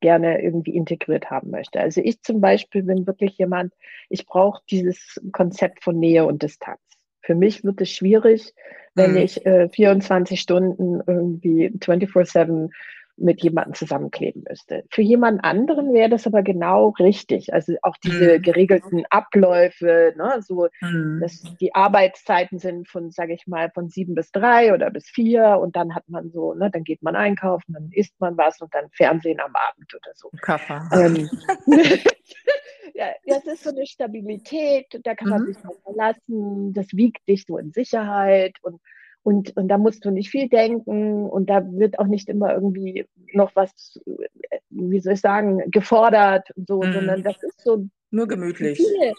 gerne 0.00 0.42
irgendwie 0.42 0.74
integriert 0.74 1.30
haben 1.30 1.50
möchte. 1.50 1.80
Also 1.80 2.00
ich 2.00 2.22
zum 2.22 2.40
Beispiel 2.40 2.82
bin 2.82 3.06
wirklich 3.06 3.36
jemand, 3.38 3.74
ich 4.08 4.26
brauche 4.26 4.62
dieses 4.70 5.20
Konzept 5.32 5.82
von 5.82 5.98
Nähe 5.98 6.26
und 6.26 6.42
Distanz. 6.42 6.80
Für 7.20 7.34
mich 7.34 7.64
wird 7.64 7.80
es 7.80 7.90
schwierig, 7.90 8.54
wenn 8.94 9.12
mhm. 9.12 9.16
ich 9.18 9.44
äh, 9.44 9.68
24 9.68 10.40
Stunden 10.40 11.00
irgendwie 11.06 11.68
24-7 11.68 12.70
mit 13.18 13.42
jemandem 13.42 13.74
zusammenkleben 13.74 14.44
müsste. 14.48 14.84
Für 14.90 15.02
jemand 15.02 15.44
anderen 15.44 15.92
wäre 15.92 16.08
das 16.08 16.26
aber 16.26 16.42
genau 16.42 16.94
richtig. 16.98 17.52
Also 17.52 17.74
auch 17.82 17.96
diese 17.96 18.38
mhm. 18.38 18.42
geregelten 18.42 19.04
Abläufe, 19.10 20.14
ne, 20.16 20.40
so 20.40 20.68
mhm. 20.80 21.20
dass 21.20 21.42
die 21.60 21.74
Arbeitszeiten 21.74 22.58
sind 22.58 22.88
von, 22.88 23.10
sage 23.10 23.34
ich 23.34 23.46
mal, 23.46 23.70
von 23.70 23.88
sieben 23.88 24.14
bis 24.14 24.30
drei 24.32 24.72
oder 24.72 24.90
bis 24.90 25.08
vier 25.08 25.58
und 25.60 25.76
dann 25.76 25.94
hat 25.94 26.08
man 26.08 26.30
so, 26.30 26.54
ne, 26.54 26.70
dann 26.70 26.84
geht 26.84 27.02
man 27.02 27.16
einkaufen, 27.16 27.74
dann 27.74 27.90
isst 27.92 28.18
man 28.20 28.36
was 28.36 28.60
und 28.60 28.72
dann 28.74 28.88
Fernsehen 28.90 29.40
am 29.40 29.52
Abend 29.54 29.92
oder 29.94 30.12
so. 30.14 30.30
Kaffee. 30.40 30.80
Ähm, 30.92 31.28
ja, 32.94 33.06
das 33.26 33.44
ist 33.44 33.64
so 33.64 33.70
eine 33.70 33.86
Stabilität, 33.86 35.00
da 35.04 35.14
kann 35.14 35.28
man 35.28 35.42
mhm. 35.42 35.46
sich 35.52 35.64
mal 35.64 35.76
verlassen, 35.82 36.72
das 36.72 36.86
wiegt 36.92 37.28
dich 37.28 37.44
so 37.46 37.58
in 37.58 37.72
Sicherheit 37.72 38.56
und 38.62 38.80
und, 39.28 39.54
und 39.58 39.68
da 39.68 39.76
musst 39.76 40.06
du 40.06 40.10
nicht 40.10 40.30
viel 40.30 40.48
denken 40.48 41.26
und 41.26 41.50
da 41.50 41.62
wird 41.70 41.98
auch 41.98 42.06
nicht 42.06 42.30
immer 42.30 42.54
irgendwie 42.54 43.06
noch 43.34 43.54
was, 43.54 44.00
wie 44.70 45.00
soll 45.00 45.12
ich 45.12 45.20
sagen, 45.20 45.70
gefordert 45.70 46.50
und 46.56 46.66
so, 46.66 46.80
mhm. 46.80 46.92
sondern 46.94 47.22
das 47.22 47.36
ist 47.42 47.60
so. 47.60 47.86
Nur 48.10 48.26
gemütlich. 48.26 48.78
Viele, 48.78 49.12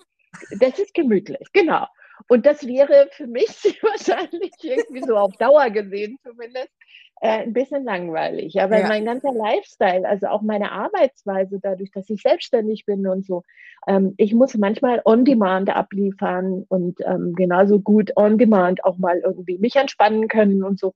das 0.59 0.79
ist 0.79 0.95
gemütlich, 0.95 1.47
genau. 1.53 1.85
Und 2.27 2.47
das 2.47 2.65
wäre 2.65 3.07
für 3.11 3.27
mich 3.27 3.49
wahrscheinlich 3.83 4.51
irgendwie 4.63 5.03
so 5.05 5.15
auf 5.15 5.31
Dauer 5.37 5.69
gesehen 5.69 6.17
zumindest 6.23 6.71
äh, 7.21 7.43
ein 7.43 7.53
bisschen 7.53 7.83
langweilig. 7.83 8.61
Aber 8.61 8.79
ja. 8.79 8.87
mein 8.87 9.05
ganzer 9.05 9.33
Lifestyle, 9.33 10.07
also 10.07 10.27
auch 10.27 10.41
meine 10.41 10.71
Arbeitsweise, 10.71 11.59
dadurch, 11.61 11.91
dass 11.91 12.09
ich 12.09 12.21
selbstständig 12.21 12.85
bin 12.85 13.05
und 13.07 13.25
so, 13.25 13.43
ähm, 13.87 14.13
ich 14.17 14.33
muss 14.33 14.57
manchmal 14.57 15.01
on-demand 15.05 15.69
abliefern 15.69 16.65
und 16.67 16.99
ähm, 17.05 17.33
genauso 17.35 17.79
gut 17.79 18.15
on-demand 18.15 18.83
auch 18.83 18.97
mal 18.97 19.19
irgendwie 19.19 19.57
mich 19.57 19.75
entspannen 19.75 20.27
können 20.27 20.63
und 20.63 20.79
so. 20.79 20.93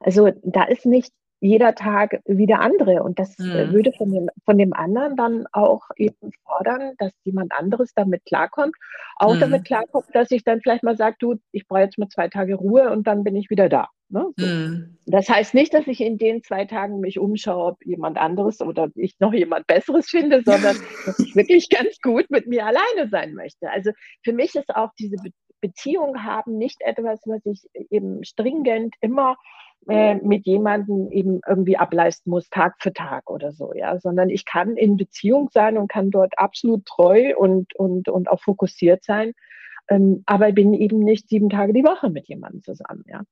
Also 0.00 0.30
da 0.42 0.64
ist 0.64 0.86
nicht 0.86 1.12
jeder 1.40 1.74
Tag 1.74 2.20
wie 2.26 2.46
der 2.46 2.60
andere. 2.60 3.02
Und 3.02 3.18
das 3.18 3.38
äh, 3.38 3.66
mhm. 3.66 3.72
würde 3.72 3.92
von 3.92 4.12
dem, 4.12 4.28
von 4.44 4.58
dem 4.58 4.72
anderen 4.72 5.16
dann 5.16 5.46
auch 5.52 5.88
eben 5.96 6.30
fordern, 6.44 6.92
dass 6.98 7.12
jemand 7.24 7.52
anderes 7.52 7.92
damit 7.94 8.24
klarkommt. 8.26 8.76
Auch 9.16 9.34
mhm. 9.34 9.40
damit 9.40 9.64
klarkommt, 9.64 10.06
dass 10.12 10.30
ich 10.30 10.44
dann 10.44 10.60
vielleicht 10.60 10.84
mal 10.84 10.96
sage, 10.96 11.16
du, 11.18 11.36
ich 11.50 11.66
brauche 11.66 11.80
jetzt 11.80 11.98
mal 11.98 12.08
zwei 12.08 12.28
Tage 12.28 12.54
Ruhe 12.54 12.90
und 12.90 13.06
dann 13.06 13.24
bin 13.24 13.36
ich 13.36 13.50
wieder 13.50 13.68
da. 13.68 13.88
Ne? 14.10 14.26
So. 14.36 14.46
Mhm. 14.46 14.98
Das 15.06 15.28
heißt 15.28 15.54
nicht, 15.54 15.72
dass 15.72 15.86
ich 15.86 16.00
in 16.00 16.18
den 16.18 16.42
zwei 16.42 16.64
Tagen 16.64 17.00
mich 17.00 17.18
umschaue, 17.18 17.72
ob 17.72 17.86
jemand 17.86 18.18
anderes 18.18 18.60
oder 18.60 18.90
ich 18.96 19.18
noch 19.20 19.32
jemand 19.32 19.66
Besseres 19.66 20.08
finde, 20.08 20.42
sondern 20.44 20.76
dass 21.06 21.18
ich 21.18 21.36
wirklich 21.36 21.68
ganz 21.68 22.00
gut 22.00 22.30
mit 22.30 22.46
mir 22.46 22.66
alleine 22.66 23.08
sein 23.10 23.34
möchte. 23.34 23.70
Also 23.70 23.90
für 24.22 24.32
mich 24.32 24.54
ist 24.54 24.74
auch 24.74 24.90
diese 24.98 25.16
Be 25.16 25.30
Beziehung 25.62 26.24
haben 26.24 26.56
nicht 26.56 26.80
etwas, 26.80 27.20
was 27.26 27.44
ich 27.44 27.68
eben 27.90 28.24
stringent 28.24 28.94
immer 29.02 29.36
äh, 29.88 30.14
mit 30.14 30.46
jemandem 30.46 31.10
eben 31.10 31.40
irgendwie 31.46 31.76
ableisten 31.76 32.30
muss, 32.30 32.48
Tag 32.48 32.76
für 32.78 32.92
Tag 32.92 33.30
oder 33.30 33.52
so, 33.52 33.74
ja, 33.74 33.98
sondern 33.98 34.30
ich 34.30 34.44
kann 34.44 34.76
in 34.76 34.96
Beziehung 34.96 35.50
sein 35.52 35.76
und 35.76 35.88
kann 35.88 36.10
dort 36.10 36.38
absolut 36.38 36.86
treu 36.86 37.36
und, 37.36 37.74
und, 37.76 38.08
und 38.08 38.30
auch 38.30 38.40
fokussiert 38.40 39.04
sein, 39.04 39.32
ähm, 39.88 40.22
aber 40.26 40.52
bin 40.52 40.72
eben 40.74 41.00
nicht 41.00 41.28
sieben 41.28 41.50
Tage 41.50 41.72
die 41.72 41.84
Woche 41.84 42.10
mit 42.10 42.28
jemandem 42.28 42.62
zusammen, 42.62 43.04
ja. 43.06 43.22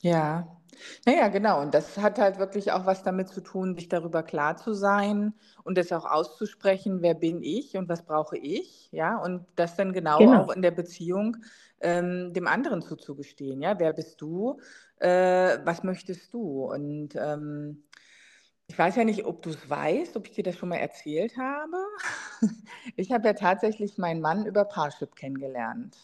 Ja, 0.00 0.58
naja, 1.06 1.28
genau. 1.28 1.60
Und 1.60 1.74
das 1.74 1.98
hat 1.98 2.18
halt 2.18 2.38
wirklich 2.38 2.72
auch 2.72 2.86
was 2.86 3.02
damit 3.02 3.28
zu 3.28 3.40
tun, 3.40 3.74
sich 3.74 3.88
darüber 3.88 4.22
klar 4.22 4.56
zu 4.56 4.74
sein 4.74 5.34
und 5.64 5.76
das 5.78 5.92
auch 5.92 6.04
auszusprechen, 6.04 7.02
wer 7.02 7.14
bin 7.14 7.42
ich 7.42 7.76
und 7.76 7.88
was 7.88 8.04
brauche 8.04 8.36
ich, 8.38 8.88
ja, 8.92 9.16
und 9.18 9.44
das 9.56 9.76
dann 9.76 9.92
genau, 9.92 10.18
genau. 10.18 10.44
auch 10.44 10.50
in 10.54 10.62
der 10.62 10.70
Beziehung 10.70 11.38
ähm, 11.80 12.32
dem 12.32 12.46
anderen 12.46 12.82
zuzugestehen, 12.82 13.62
ja, 13.62 13.78
wer 13.78 13.92
bist 13.92 14.20
du, 14.20 14.60
äh, 14.98 15.58
was 15.64 15.82
möchtest 15.82 16.32
du? 16.32 16.64
Und 16.64 17.14
ähm, 17.16 17.84
ich 18.66 18.78
weiß 18.78 18.96
ja 18.96 19.04
nicht, 19.04 19.24
ob 19.24 19.42
du 19.42 19.50
es 19.50 19.68
weißt, 19.70 20.16
ob 20.16 20.26
ich 20.26 20.34
dir 20.34 20.44
das 20.44 20.56
schon 20.56 20.68
mal 20.68 20.76
erzählt 20.76 21.36
habe. 21.36 21.76
Ich 22.96 23.12
habe 23.12 23.26
ja 23.28 23.34
tatsächlich 23.34 23.98
meinen 23.98 24.20
Mann 24.20 24.46
über 24.46 24.64
Parship 24.64 25.14
kennengelernt. 25.14 25.96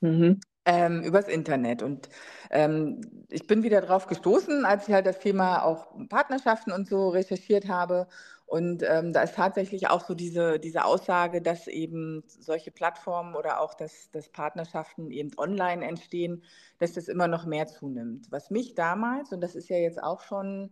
Mhm. 0.00 0.40
Ähm, 0.66 1.02
übers 1.02 1.26
Internet. 1.26 1.82
Und 1.82 2.10
ähm, 2.50 3.00
ich 3.30 3.46
bin 3.46 3.62
wieder 3.62 3.80
drauf 3.80 4.06
gestoßen, 4.06 4.66
als 4.66 4.88
ich 4.88 4.94
halt 4.94 5.06
das 5.06 5.18
Thema 5.18 5.62
auch 5.64 5.86
Partnerschaften 6.08 6.70
und 6.70 6.86
so 6.86 7.08
recherchiert 7.08 7.66
habe. 7.68 8.08
Und 8.44 8.82
ähm, 8.82 9.12
da 9.12 9.22
ist 9.22 9.36
tatsächlich 9.36 9.88
auch 9.88 10.04
so 10.04 10.12
diese, 10.14 10.58
diese 10.58 10.84
Aussage, 10.84 11.40
dass 11.40 11.66
eben 11.66 12.24
solche 12.26 12.72
Plattformen 12.72 13.36
oder 13.36 13.60
auch, 13.60 13.74
dass, 13.74 14.10
dass 14.10 14.28
Partnerschaften 14.28 15.10
eben 15.12 15.30
online 15.38 15.86
entstehen, 15.86 16.42
dass 16.78 16.92
das 16.92 17.08
immer 17.08 17.28
noch 17.28 17.46
mehr 17.46 17.68
zunimmt. 17.68 18.26
Was 18.30 18.50
mich 18.50 18.74
damals, 18.74 19.32
und 19.32 19.40
das 19.40 19.54
ist 19.54 19.68
ja 19.68 19.76
jetzt 19.76 20.02
auch 20.02 20.20
schon 20.20 20.70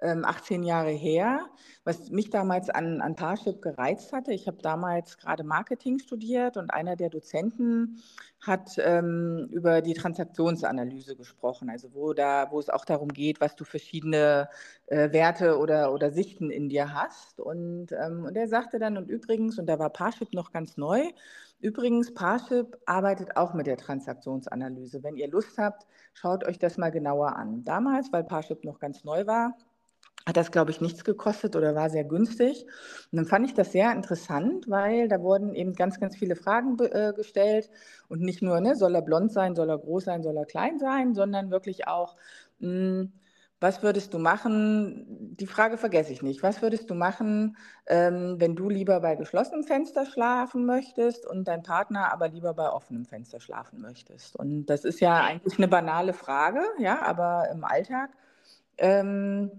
18 0.00 0.62
ähm, 0.62 0.62
Jahre 0.62 0.90
her, 0.90 1.46
was 1.84 2.10
mich 2.10 2.30
damals 2.30 2.70
an, 2.70 3.00
an 3.00 3.16
Parship 3.16 3.60
gereizt 3.62 4.12
hatte. 4.12 4.32
Ich 4.32 4.46
habe 4.46 4.58
damals 4.62 5.18
gerade 5.18 5.42
Marketing 5.42 5.98
studiert 5.98 6.56
und 6.56 6.70
einer 6.70 6.96
der 6.96 7.10
Dozenten 7.10 8.00
hat 8.40 8.76
ähm, 8.78 9.48
über 9.50 9.82
die 9.82 9.94
Transaktionsanalyse 9.94 11.16
gesprochen, 11.16 11.70
also 11.70 11.92
wo, 11.92 12.12
da, 12.12 12.48
wo 12.52 12.60
es 12.60 12.70
auch 12.70 12.84
darum 12.84 13.08
geht, 13.08 13.40
was 13.40 13.56
du 13.56 13.64
verschiedene 13.64 14.48
äh, 14.86 15.12
Werte 15.12 15.58
oder, 15.58 15.92
oder 15.92 16.12
Sichten 16.12 16.50
in 16.50 16.68
dir 16.68 16.94
hast. 16.94 17.40
Und, 17.40 17.90
ähm, 17.92 18.24
und 18.24 18.36
er 18.36 18.48
sagte 18.48 18.78
dann, 18.78 18.96
und 18.96 19.08
übrigens, 19.10 19.58
und 19.58 19.66
da 19.66 19.78
war 19.80 19.90
Parship 19.90 20.32
noch 20.32 20.52
ganz 20.52 20.76
neu, 20.76 21.02
übrigens, 21.60 22.14
Parship 22.14 22.78
arbeitet 22.86 23.36
auch 23.36 23.54
mit 23.54 23.66
der 23.66 23.76
Transaktionsanalyse. 23.76 25.02
Wenn 25.02 25.16
ihr 25.16 25.28
Lust 25.28 25.58
habt, 25.58 25.86
schaut 26.14 26.44
euch 26.44 26.60
das 26.60 26.78
mal 26.78 26.90
genauer 26.90 27.34
an. 27.34 27.64
Damals, 27.64 28.12
weil 28.12 28.22
Parship 28.22 28.64
noch 28.64 28.78
ganz 28.78 29.02
neu 29.02 29.26
war, 29.26 29.56
hat 30.28 30.36
das, 30.36 30.52
glaube 30.52 30.70
ich, 30.70 30.82
nichts 30.82 31.04
gekostet 31.04 31.56
oder 31.56 31.74
war 31.74 31.88
sehr 31.88 32.04
günstig. 32.04 32.66
Und 33.10 33.16
dann 33.16 33.24
fand 33.24 33.46
ich 33.46 33.54
das 33.54 33.72
sehr 33.72 33.90
interessant, 33.92 34.68
weil 34.68 35.08
da 35.08 35.22
wurden 35.22 35.54
eben 35.54 35.72
ganz, 35.72 35.98
ganz 35.98 36.16
viele 36.16 36.36
Fragen 36.36 36.78
äh, 36.78 37.14
gestellt 37.16 37.70
und 38.08 38.20
nicht 38.20 38.42
nur, 38.42 38.60
ne, 38.60 38.76
soll 38.76 38.94
er 38.94 39.00
blond 39.00 39.32
sein, 39.32 39.56
soll 39.56 39.70
er 39.70 39.78
groß 39.78 40.04
sein, 40.04 40.22
soll 40.22 40.36
er 40.36 40.44
klein 40.44 40.78
sein, 40.78 41.14
sondern 41.14 41.50
wirklich 41.50 41.88
auch, 41.88 42.14
mh, 42.58 42.68
hm, 42.68 43.12
was 43.60 43.82
würdest 43.82 44.14
du 44.14 44.20
machen? 44.20 45.34
Die 45.36 45.46
Frage 45.46 45.78
vergesse 45.78 46.12
ich 46.12 46.22
nicht. 46.22 46.44
Was 46.44 46.62
würdest 46.62 46.90
du 46.90 46.94
machen, 46.94 47.56
ähm, 47.86 48.36
wenn 48.38 48.54
du 48.54 48.68
lieber 48.68 49.00
bei 49.00 49.16
geschlossenem 49.16 49.64
Fenster 49.64 50.06
schlafen 50.06 50.64
möchtest 50.64 51.26
und 51.26 51.48
dein 51.48 51.64
Partner 51.64 52.12
aber 52.12 52.28
lieber 52.28 52.54
bei 52.54 52.70
offenem 52.70 53.04
Fenster 53.04 53.40
schlafen 53.40 53.80
möchtest? 53.80 54.36
Und 54.36 54.66
das 54.66 54.84
ist 54.84 55.00
ja 55.00 55.24
eigentlich 55.24 55.58
eine 55.58 55.66
banale 55.66 56.12
Frage, 56.12 56.60
ja, 56.78 57.02
aber 57.02 57.48
im 57.50 57.64
Alltag 57.64 58.10
ähm, 58.76 59.50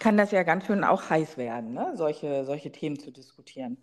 kann 0.00 0.16
das 0.16 0.30
ja 0.30 0.42
ganz 0.42 0.66
schön 0.66 0.84
auch 0.84 1.08
heiß 1.08 1.36
werden, 1.38 1.72
ne? 1.72 1.92
solche, 1.94 2.44
solche 2.44 2.70
Themen 2.70 2.98
zu 2.98 3.10
diskutieren. 3.10 3.78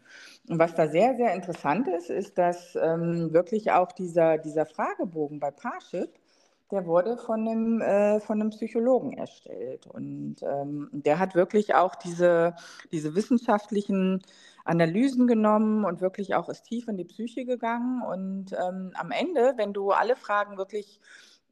Und 0.48 0.60
was 0.60 0.76
da 0.76 0.88
sehr, 0.88 1.16
sehr 1.16 1.34
interessant 1.34 1.88
ist, 1.88 2.10
ist, 2.10 2.38
dass 2.38 2.76
ähm, 2.76 3.34
wirklich 3.34 3.72
auch 3.72 3.92
dieser, 3.92 4.38
dieser 4.38 4.66
Fragebogen 4.66 5.40
bei 5.40 5.52
Parship, 5.52 6.10
der 6.72 6.86
wurde 6.86 7.18
von 7.18 7.48
einem, 7.48 7.82
äh, 7.82 8.20
von 8.20 8.42
einem 8.42 8.50
Psychologen 8.50 9.14
erstellt. 9.14 9.88
Und 9.88 10.38
ähm, 10.42 10.90
der 10.92 11.20
hat 11.20 11.36
wirklich 11.36 11.76
auch 11.76 11.96
diese, 11.96 12.56
diese 12.92 13.16
wissenschaftlichen 13.16 14.22
Analysen 14.66 15.28
genommen 15.28 15.84
und 15.86 16.02
wirklich 16.02 16.36
auch 16.36 16.50
ist 16.50 16.64
tief 16.64 16.88
in 16.88 16.98
die 16.98 17.04
Psyche 17.06 17.46
gegangen. 17.46 18.02
Und 18.02 18.54
ähm, 18.54 18.92
am 18.96 19.12
Ende, 19.12 19.54
wenn 19.58 19.74
du 19.74 19.92
alle 19.92 20.16
Fragen 20.16 20.58
wirklich 20.58 21.00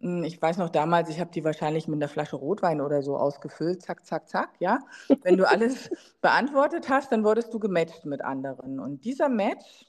ich 0.02 0.42
weiß 0.42 0.58
noch 0.58 0.70
damals, 0.70 1.10
ich 1.10 1.20
habe 1.20 1.32
die 1.32 1.44
wahrscheinlich 1.44 1.88
mit 1.88 1.98
einer 1.98 2.08
Flasche 2.08 2.36
Rotwein 2.36 2.82
oder 2.82 3.04
so 3.04 3.18
ausgefüllt, 3.18 3.82
zack, 3.82 4.06
zack, 4.06 4.28
zack, 4.28 4.50
ja. 4.60 4.80
Wenn 5.24 5.38
du 5.38 5.48
alles 5.48 5.90
beantwortet 6.22 6.90
hast, 6.90 7.12
dann 7.12 7.24
wurdest 7.24 7.54
du 7.54 7.60
gematcht 7.60 8.06
mit 8.06 8.24
anderen. 8.24 8.80
Und 8.80 9.06
dieser 9.06 9.30
Match, 9.30 9.86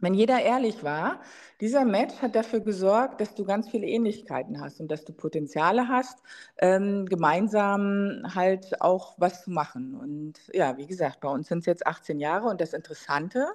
wenn 0.00 0.14
jeder 0.14 0.42
ehrlich 0.42 0.82
war, 0.82 1.20
dieser 1.60 1.84
Match 1.84 2.20
hat 2.20 2.34
dafür 2.34 2.60
gesorgt, 2.60 3.20
dass 3.20 3.34
du 3.34 3.44
ganz 3.44 3.70
viele 3.70 3.86
Ähnlichkeiten 3.86 4.60
hast 4.60 4.80
und 4.80 4.90
dass 4.90 5.04
du 5.04 5.12
Potenziale 5.12 5.88
hast, 5.88 6.18
ähm, 6.58 7.06
gemeinsam 7.06 8.22
halt 8.34 8.80
auch 8.82 9.14
was 9.18 9.44
zu 9.44 9.50
machen. 9.50 9.94
Und 9.94 10.34
ja, 10.52 10.76
wie 10.76 10.86
gesagt, 10.86 11.20
bei 11.20 11.30
uns 11.30 11.48
sind 11.48 11.60
es 11.60 11.66
jetzt 11.66 11.86
18 11.86 12.20
Jahre 12.20 12.48
und 12.48 12.60
das 12.60 12.74
Interessante, 12.74 13.46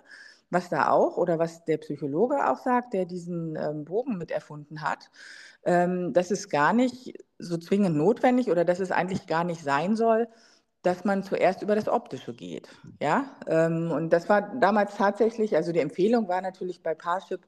was 0.50 0.70
da 0.70 0.90
auch 0.90 1.18
oder 1.18 1.40
was 1.40 1.64
der 1.66 1.78
Psychologe 1.78 2.50
auch 2.50 2.58
sagt, 2.58 2.94
der 2.94 3.06
diesen 3.06 3.56
ähm, 3.56 3.86
Bogen 3.86 4.18
mit 4.18 4.32
erfunden 4.32 4.82
hat, 4.82 5.10
ähm, 5.66 6.14
dass 6.14 6.32
es 6.32 6.50
gar 6.50 6.74
nicht 6.74 7.14
so 7.38 7.58
zwingend 7.58 7.96
notwendig 7.96 8.50
oder 8.50 8.66
dass 8.66 8.80
es 8.80 8.92
eigentlich 8.92 9.28
gar 9.28 9.44
nicht 9.44 9.64
sein 9.64 9.96
soll, 9.96 10.28
dass 10.82 11.06
man 11.06 11.24
zuerst 11.24 11.62
über 11.62 11.76
das 11.76 11.88
Optische 11.88 12.34
geht. 12.34 12.70
Ja? 13.00 13.36
Ähm, 13.48 13.92
und 13.92 14.12
das 14.12 14.30
war 14.30 14.56
damals 14.60 14.96
tatsächlich, 14.96 15.56
also 15.56 15.72
die 15.72 15.80
Empfehlung 15.80 16.28
war 16.28 16.42
natürlich 16.42 16.82
bei 16.82 16.96
Parship, 16.96 17.46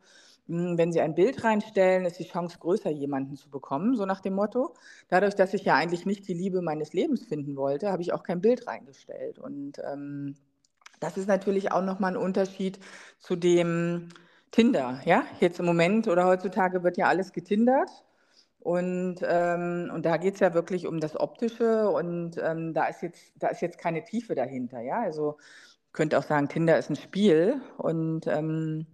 hm, 0.48 0.78
wenn 0.78 0.92
Sie 0.92 1.02
ein 1.02 1.16
Bild 1.16 1.44
reinstellen, 1.44 2.06
ist 2.06 2.20
die 2.20 2.28
Chance 2.28 2.58
größer, 2.60 2.90
jemanden 2.90 3.38
zu 3.38 3.50
bekommen, 3.50 3.96
so 3.96 4.06
nach 4.06 4.22
dem 4.22 4.34
Motto. 4.34 4.76
Dadurch, 5.08 5.36
dass 5.36 5.54
ich 5.54 5.64
ja 5.64 5.76
eigentlich 5.76 6.06
nicht 6.06 6.28
die 6.28 6.34
Liebe 6.34 6.62
meines 6.62 6.94
Lebens 6.94 7.24
finden 7.24 7.56
wollte, 7.56 7.92
habe 7.92 8.02
ich 8.02 8.14
auch 8.14 8.24
kein 8.24 8.42
Bild 8.42 8.68
reingestellt. 8.68 9.40
Und 9.40 9.80
ähm, 9.80 10.36
das 11.00 11.18
ist 11.18 11.28
natürlich 11.28 11.72
auch 11.72 11.84
nochmal 11.84 12.12
ein 12.12 12.18
Unterschied 12.18 12.80
zu 13.20 13.36
dem, 13.36 14.10
Tinder, 14.54 15.02
ja, 15.04 15.26
jetzt 15.40 15.60
im 15.60 15.66
Moment 15.66 16.08
oder 16.08 16.26
heutzutage 16.26 16.84
wird 16.84 16.96
ja 16.98 17.08
alles 17.08 17.34
getindert. 17.34 17.90
Und, 18.60 19.18
ähm, 19.24 19.92
und 19.94 20.06
da 20.06 20.18
geht 20.18 20.36
es 20.36 20.40
ja 20.42 20.54
wirklich 20.54 20.86
um 20.88 21.00
das 21.00 21.20
Optische 21.20 21.90
und 21.90 22.38
ähm, 22.38 22.74
da, 22.74 22.86
ist 22.86 23.02
jetzt, 23.02 23.34
da 23.36 23.48
ist 23.50 23.62
jetzt 23.62 23.80
keine 23.80 24.04
Tiefe 24.06 24.36
dahinter. 24.36 24.80
Ja? 24.80 25.02
Also 25.02 25.38
könnte 25.92 26.20
auch 26.20 26.24
sagen, 26.24 26.50
Tinder 26.50 26.78
ist 26.78 26.90
ein 26.92 26.96
Spiel. 26.96 27.62
Und 27.78 28.28
ähm, 28.28 28.86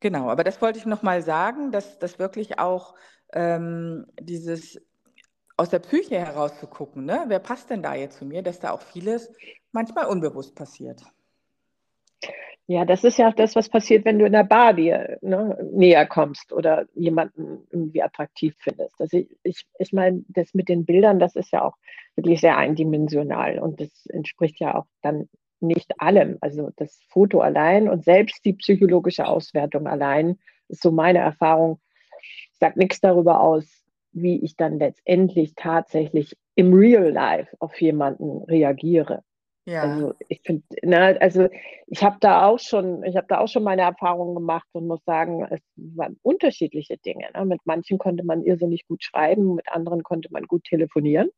genau, 0.00 0.30
aber 0.30 0.44
das 0.44 0.62
wollte 0.62 0.78
ich 0.78 0.86
nochmal 0.86 1.20
sagen, 1.22 1.72
dass 1.72 1.98
das 1.98 2.20
wirklich 2.20 2.60
auch 2.60 2.94
ähm, 3.32 4.06
dieses 4.20 4.80
aus 5.56 5.70
der 5.70 5.80
Psyche 5.80 6.18
heraus 6.18 6.58
zu 6.60 6.66
gucken, 6.68 7.04
ne? 7.04 7.24
wer 7.26 7.40
passt 7.40 7.70
denn 7.70 7.82
da 7.82 7.94
jetzt 7.94 8.18
zu 8.18 8.24
mir, 8.24 8.42
dass 8.42 8.60
da 8.60 8.70
auch 8.70 8.82
vieles 8.82 9.30
manchmal 9.72 10.06
unbewusst 10.06 10.54
passiert. 10.54 11.02
Ja, 12.68 12.84
das 12.84 13.04
ist 13.04 13.18
ja 13.18 13.28
auch 13.28 13.34
das, 13.34 13.56
was 13.56 13.68
passiert, 13.68 14.04
wenn 14.04 14.18
du 14.18 14.24
in 14.24 14.32
der 14.32 14.44
Bar 14.44 14.74
dir 14.74 15.18
ne, 15.20 15.58
näher 15.72 16.06
kommst 16.06 16.52
oder 16.52 16.86
jemanden 16.94 17.66
irgendwie 17.70 18.02
attraktiv 18.02 18.54
findest. 18.58 19.00
Also 19.00 19.18
ich, 19.18 19.28
ich, 19.42 19.66
ich 19.78 19.92
meine, 19.92 20.24
das 20.28 20.54
mit 20.54 20.68
den 20.68 20.84
Bildern, 20.84 21.18
das 21.18 21.34
ist 21.34 21.52
ja 21.52 21.64
auch 21.64 21.76
wirklich 22.14 22.40
sehr 22.40 22.56
eindimensional 22.56 23.58
und 23.58 23.80
das 23.80 24.06
entspricht 24.06 24.60
ja 24.60 24.76
auch 24.76 24.86
dann 25.02 25.28
nicht 25.60 26.00
allem. 26.00 26.38
Also 26.40 26.70
das 26.76 27.00
Foto 27.08 27.40
allein 27.40 27.88
und 27.88 28.04
selbst 28.04 28.44
die 28.44 28.54
psychologische 28.54 29.26
Auswertung 29.26 29.86
allein 29.86 30.38
ist 30.68 30.82
so 30.82 30.92
meine 30.92 31.18
Erfahrung, 31.18 31.80
sagt 32.60 32.76
nichts 32.76 33.00
darüber 33.00 33.40
aus, 33.40 33.84
wie 34.12 34.42
ich 34.42 34.56
dann 34.56 34.78
letztendlich 34.78 35.54
tatsächlich 35.56 36.36
im 36.54 36.72
Real 36.72 37.10
Life 37.10 37.56
auf 37.58 37.80
jemanden 37.80 38.42
reagiere. 38.44 39.22
Ja. 39.64 39.82
Also 39.82 40.14
ich 40.28 40.40
finde, 40.44 40.64
ne, 40.82 41.16
also 41.20 41.48
ich 41.86 42.02
habe 42.02 42.16
da 42.20 42.46
auch 42.46 42.58
schon, 42.58 43.04
ich 43.04 43.16
habe 43.16 43.26
da 43.28 43.38
auch 43.38 43.48
schon 43.48 43.62
meine 43.62 43.82
Erfahrungen 43.82 44.34
gemacht 44.34 44.66
und 44.72 44.88
muss 44.88 45.04
sagen, 45.04 45.46
es 45.50 45.60
waren 45.76 46.18
unterschiedliche 46.22 46.96
Dinge. 46.98 47.28
Ne? 47.34 47.44
Mit 47.44 47.60
manchen 47.64 47.98
konnte 47.98 48.24
man 48.24 48.42
irrsinnig 48.42 48.86
gut 48.88 49.04
schreiben, 49.04 49.54
mit 49.54 49.70
anderen 49.70 50.02
konnte 50.02 50.28
man 50.32 50.44
gut 50.44 50.64
telefonieren. 50.64 51.30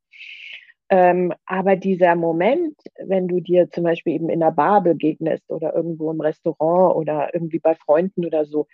Ähm, 0.90 1.32
aber 1.46 1.76
dieser 1.76 2.14
Moment, 2.14 2.76
wenn 2.98 3.28
du 3.28 3.40
dir 3.40 3.70
zum 3.70 3.84
Beispiel 3.84 4.14
eben 4.14 4.28
in 4.28 4.42
einer 4.42 4.52
Bar 4.52 4.82
begegnest 4.82 5.50
oder 5.50 5.74
irgendwo 5.74 6.10
im 6.10 6.20
Restaurant 6.20 6.94
oder 6.96 7.34
irgendwie 7.34 7.58
bei 7.58 7.74
Freunden 7.74 8.24
oder 8.24 8.44
so, 8.44 8.66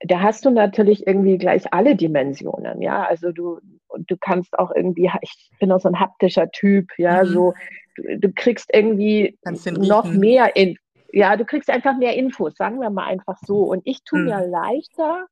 da 0.00 0.20
hast 0.20 0.44
du 0.44 0.50
natürlich 0.50 1.06
irgendwie 1.06 1.38
gleich 1.38 1.72
alle 1.72 1.94
Dimensionen, 1.94 2.80
ja. 2.80 3.04
Also 3.04 3.32
du, 3.32 3.60
du 3.98 4.16
kannst 4.18 4.58
auch 4.58 4.70
irgendwie, 4.74 5.10
ich 5.20 5.50
bin 5.58 5.70
auch 5.72 5.80
so 5.80 5.88
ein 5.88 6.00
haptischer 6.00 6.50
Typ, 6.50 6.86
ja, 6.96 7.22
mhm. 7.22 7.28
so, 7.28 7.54
du, 7.96 8.18
du, 8.18 8.32
kriegst 8.32 8.70
irgendwie 8.72 9.38
noch 9.44 10.04
mehr 10.04 10.56
in, 10.56 10.76
ja, 11.12 11.36
du 11.36 11.44
kriegst 11.44 11.70
einfach 11.70 11.96
mehr 11.98 12.16
Infos, 12.16 12.56
sagen 12.56 12.80
wir 12.80 12.90
mal 12.90 13.06
einfach 13.06 13.36
so. 13.44 13.64
Und 13.64 13.82
ich 13.84 14.02
tue 14.04 14.20
mhm. 14.20 14.24
mir 14.26 14.46
leichter, 14.46 15.26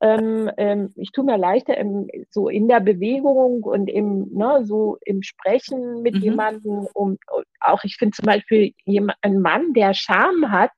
ähm, 0.00 0.50
ähm, 0.58 0.92
ich 0.96 1.10
tue 1.10 1.24
mir 1.24 1.38
leichter 1.38 1.76
im, 1.76 2.08
so 2.30 2.48
in 2.48 2.68
der 2.68 2.80
Bewegung 2.80 3.62
und 3.64 3.88
im, 3.88 4.28
ne, 4.32 4.64
so 4.64 4.98
im 5.04 5.22
Sprechen 5.22 6.02
mit 6.02 6.14
mhm. 6.14 6.20
jemandem, 6.20 6.86
um 6.92 7.18
auch 7.60 7.82
ich 7.82 7.96
finde 7.96 8.14
zum 8.14 8.26
Beispiel 8.26 8.74
jemand, 8.84 9.18
ein 9.22 9.40
Mann, 9.40 9.72
der 9.72 9.94
Charme 9.94 10.52
hat, 10.52 10.72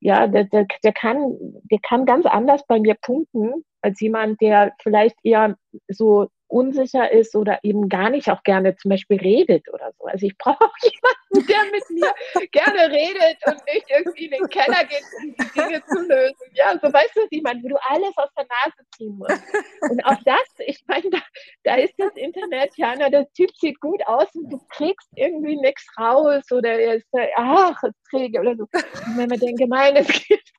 ja, 0.00 0.26
der, 0.26 0.44
der, 0.44 0.66
der, 0.82 0.92
kann, 0.92 1.36
der 1.70 1.78
kann 1.82 2.06
ganz 2.06 2.26
anders 2.26 2.66
bei 2.66 2.78
mir 2.78 2.94
punkten 2.94 3.64
als 3.82 4.00
jemand, 4.00 4.40
der 4.40 4.72
vielleicht 4.82 5.16
eher 5.22 5.56
so 5.88 6.28
unsicher 6.48 7.10
ist 7.12 7.36
oder 7.36 7.58
eben 7.62 7.88
gar 7.88 8.10
nicht 8.10 8.30
auch 8.30 8.42
gerne 8.42 8.76
zum 8.76 8.90
Beispiel 8.90 9.18
redet 9.18 9.68
oder 9.72 9.92
so. 9.98 10.06
Also 10.06 10.26
ich 10.26 10.36
brauche 10.36 10.58
jemanden, 10.82 11.48
der 11.48 11.64
mit 11.70 11.90
mir 11.90 12.46
gerne 12.50 12.90
redet 12.90 13.38
und 13.46 13.56
nicht 13.72 13.86
irgendwie 13.88 14.24
in 14.24 14.30
den 14.32 14.48
Keller 14.48 14.84
geht, 14.84 15.04
um 15.18 15.34
die 15.34 15.60
Dinge 15.60 15.82
zu 15.86 16.00
lösen. 16.00 16.34
Ja, 16.54 16.78
so 16.80 16.92
weißt 16.92 17.16
du, 17.16 17.20
ich 17.30 17.42
meine, 17.42 17.62
wo 17.62 17.68
du 17.68 17.76
alles 17.88 18.16
aus 18.16 18.30
der 18.36 18.46
Nase 18.46 18.88
ziehen 18.96 19.18
musst. 19.18 19.42
Und 19.90 20.04
auch 20.04 20.18
das, 20.24 20.48
ich 20.66 20.82
meine, 20.86 21.10
da, 21.10 21.18
da 21.64 21.74
ist 21.76 21.94
das 21.98 22.12
Internet, 22.16 22.70
ja, 22.76 22.94
na, 22.98 23.10
der 23.10 23.30
Typ 23.32 23.50
sieht 23.56 23.78
gut 23.80 24.04
aus 24.06 24.26
und 24.34 24.50
du 24.50 24.58
kriegst 24.70 25.08
irgendwie 25.16 25.56
nichts 25.56 25.86
raus 25.98 26.44
oder 26.50 26.78
er 26.78 26.94
ist, 26.94 27.06
ach, 27.36 27.80
träge 28.10 28.40
oder 28.40 28.56
so. 28.56 28.62
Und 28.72 29.18
wenn 29.18 29.28
man 29.28 29.38
denkt, 29.38 29.60
gemein, 29.60 29.96
es 29.96 30.08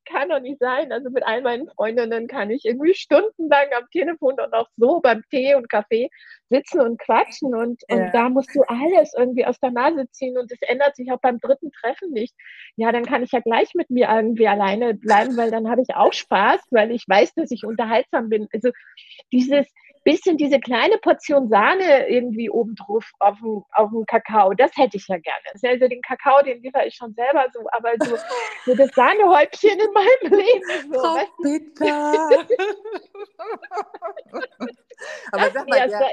kann 0.06 0.30
doch 0.30 0.40
nicht 0.40 0.60
sein. 0.60 0.92
Also 0.92 1.10
mit 1.10 1.26
all 1.26 1.42
meinen 1.42 1.70
Freundinnen 1.70 2.28
kann 2.28 2.50
ich 2.50 2.66
irgendwie 2.66 2.94
stundenlang 2.94 3.68
am 3.78 3.90
Telefon 3.92 4.40
und 4.40 4.54
auch 4.54 4.68
so 4.78 5.00
beim 5.00 5.24
Tee 5.30 5.56
und 5.56 5.70
Kaffee 5.70 5.79
sitzen 6.50 6.82
und 6.82 7.00
quatschen 7.00 7.54
und, 7.54 7.82
ja. 7.90 7.96
und 7.96 8.12
da 8.14 8.30
musst 8.30 8.54
du 8.56 8.62
alles 8.64 9.14
irgendwie 9.16 9.46
aus 9.46 9.60
der 9.60 9.72
Nase 9.72 10.10
ziehen 10.12 10.38
und 10.38 10.52
es 10.52 10.60
ändert 10.62 10.96
sich 10.96 11.12
auch 11.12 11.20
beim 11.22 11.40
dritten 11.40 11.72
Treffen 11.72 12.12
nicht. 12.12 12.34
Ja, 12.76 12.92
dann 12.92 13.06
kann 13.06 13.24
ich 13.24 13.32
ja 13.32 13.40
gleich 13.40 13.74
mit 13.76 13.90
mir 13.90 14.10
irgendwie 14.10 14.48
alleine 14.48 14.94
bleiben, 14.94 15.38
weil 15.38 15.52
dann 15.52 15.70
habe 15.70 15.82
ich 15.82 15.96
auch 15.96 16.14
Spaß, 16.14 16.62
weil 16.72 16.92
ich 16.92 17.06
weiß, 17.08 17.36
dass 17.36 17.52
ich 17.52 17.66
unterhaltsam 17.66 18.30
bin. 18.30 18.48
Also 18.52 18.72
dieses 19.32 19.68
bisschen 20.04 20.38
diese 20.38 20.60
kleine 20.60 20.98
Portion 20.98 21.50
Sahne 21.50 22.08
irgendwie 22.08 22.50
oben 22.50 22.76
drauf 22.76 23.12
auf 23.20 23.38
dem, 23.40 23.64
auf 23.74 23.90
dem 23.92 24.06
Kakao, 24.06 24.54
das 24.54 24.72
hätte 24.76 24.98
ich 24.98 25.08
ja 25.08 25.18
gerne. 25.18 25.46
Also 25.62 25.88
den 25.88 26.02
Kakao, 26.02 26.42
den 26.44 26.62
liefere 26.62 26.88
ich 26.88 26.96
schon 26.96 27.14
selber 27.14 27.46
so, 27.54 27.68
aber 27.72 27.94
so, 28.00 28.18
so 28.66 28.76
das 28.76 28.90
Sahnehäubchen 28.96 29.80
in 29.80 29.94
meinem 29.94 30.34
Leben. 30.40 30.94
So, 30.94 31.00
Frau 31.00 31.20
Bitter. 31.44 32.48
aber 35.32 35.44
das 35.46 35.54
sag 35.54 35.70
mal, 35.70 35.88
der, 35.88 36.12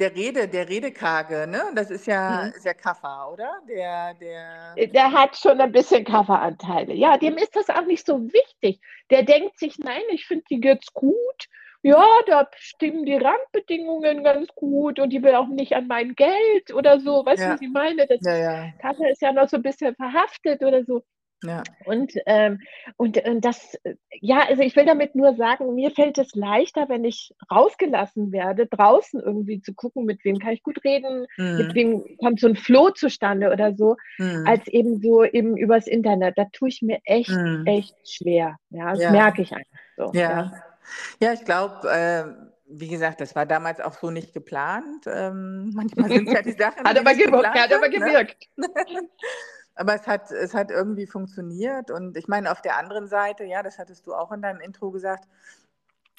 der 0.00 0.16
Rede, 0.16 0.48
der 0.48 0.68
Redekarge, 0.68 1.46
ne? 1.46 1.70
Das 1.74 1.90
ist 1.90 2.06
ja, 2.06 2.44
mhm. 2.44 2.52
ist 2.56 2.64
ja 2.64 2.74
Kaffer, 2.74 3.30
oder? 3.32 3.60
Der, 3.68 4.14
der, 4.14 4.86
der 4.86 5.12
hat 5.12 5.36
schon 5.36 5.60
ein 5.60 5.72
bisschen 5.72 6.04
Kafferanteile. 6.04 6.94
Ja, 6.94 7.18
dem 7.18 7.36
ist 7.36 7.54
das 7.54 7.68
auch 7.68 7.84
nicht 7.84 8.06
so 8.06 8.22
wichtig. 8.32 8.80
Der 9.10 9.22
denkt 9.22 9.58
sich, 9.58 9.78
nein, 9.78 10.02
ich 10.10 10.26
finde 10.26 10.44
die 10.50 10.60
jetzt 10.62 10.92
gut 10.94 11.48
ja, 11.84 12.06
da 12.26 12.48
stimmen 12.54 13.04
die 13.04 13.16
Randbedingungen 13.16 14.22
ganz 14.22 14.48
gut 14.54 15.00
und 15.00 15.10
die 15.10 15.20
will 15.22 15.34
auch 15.34 15.48
nicht 15.48 15.74
an 15.74 15.88
mein 15.88 16.14
Geld 16.14 16.72
oder 16.72 17.00
so. 17.00 17.26
Weißt 17.26 17.40
du, 17.42 17.46
ja. 17.46 17.54
was 17.54 17.60
ich 17.60 17.70
meine? 17.70 18.06
Das 18.06 18.20
ja, 18.22 18.36
ja. 18.36 18.72
Kasse 18.80 19.08
ist 19.08 19.20
ja 19.20 19.32
noch 19.32 19.48
so 19.48 19.56
ein 19.56 19.62
bisschen 19.62 19.94
verhaftet 19.96 20.62
oder 20.62 20.84
so. 20.84 21.02
Ja. 21.42 21.62
Und, 21.84 22.12
ähm, 22.26 22.60
und, 22.96 23.18
und 23.26 23.44
das, 23.44 23.78
ja, 24.20 24.44
also 24.48 24.62
ich 24.62 24.76
will 24.76 24.84
damit 24.84 25.14
nur 25.14 25.34
sagen, 25.34 25.74
mir 25.74 25.90
fällt 25.90 26.18
es 26.18 26.34
leichter, 26.34 26.88
wenn 26.88 27.04
ich 27.04 27.34
rausgelassen 27.50 28.32
werde, 28.32 28.66
draußen 28.66 29.20
irgendwie 29.20 29.60
zu 29.60 29.74
gucken, 29.74 30.04
mit 30.04 30.24
wem 30.24 30.38
kann 30.38 30.52
ich 30.52 30.62
gut 30.62 30.82
reden, 30.84 31.26
mhm. 31.36 31.56
mit 31.56 31.74
wem 31.74 32.16
kommt 32.18 32.40
so 32.40 32.48
ein 32.48 32.56
Floh 32.56 32.90
zustande 32.90 33.52
oder 33.52 33.74
so, 33.74 33.96
mhm. 34.18 34.44
als 34.46 34.66
eben 34.68 35.00
so 35.00 35.24
eben 35.24 35.56
übers 35.56 35.86
Internet. 35.86 36.38
Da 36.38 36.44
tue 36.52 36.68
ich 36.68 36.82
mir 36.82 37.00
echt, 37.04 37.30
mhm. 37.30 37.64
echt 37.66 37.96
schwer. 38.08 38.56
Ja, 38.70 38.90
das 38.90 39.02
ja. 39.02 39.10
merke 39.10 39.42
ich 39.42 39.52
einfach 39.52 39.78
so. 39.96 40.12
Ja. 40.14 40.52
Ja, 41.20 41.32
ich 41.32 41.44
glaube, 41.44 41.88
äh, 41.88 42.24
wie 42.66 42.88
gesagt, 42.88 43.20
das 43.20 43.34
war 43.34 43.46
damals 43.46 43.80
auch 43.80 43.94
so 43.94 44.10
nicht 44.10 44.32
geplant. 44.32 45.06
Ähm, 45.06 45.70
manchmal 45.74 46.10
sind 46.10 46.28
ja 46.28 46.42
die 46.42 46.52
Sachen. 46.52 46.84
hat, 46.84 46.98
aber 46.98 47.14
gewirkt, 47.14 47.46
hat 47.46 47.72
aber 47.72 47.88
ne? 47.88 47.98
gewirkt. 47.98 48.48
Ne? 48.56 48.66
aber 49.74 49.94
es 49.94 50.06
hat, 50.06 50.30
es 50.30 50.54
hat 50.54 50.70
irgendwie 50.70 51.06
funktioniert. 51.06 51.90
Und 51.90 52.16
ich 52.16 52.28
meine, 52.28 52.50
auf 52.52 52.62
der 52.62 52.76
anderen 52.78 53.08
Seite, 53.08 53.44
ja, 53.44 53.62
das 53.62 53.78
hattest 53.78 54.06
du 54.06 54.14
auch 54.14 54.32
in 54.32 54.42
deinem 54.42 54.60
Intro 54.60 54.90
gesagt, 54.90 55.28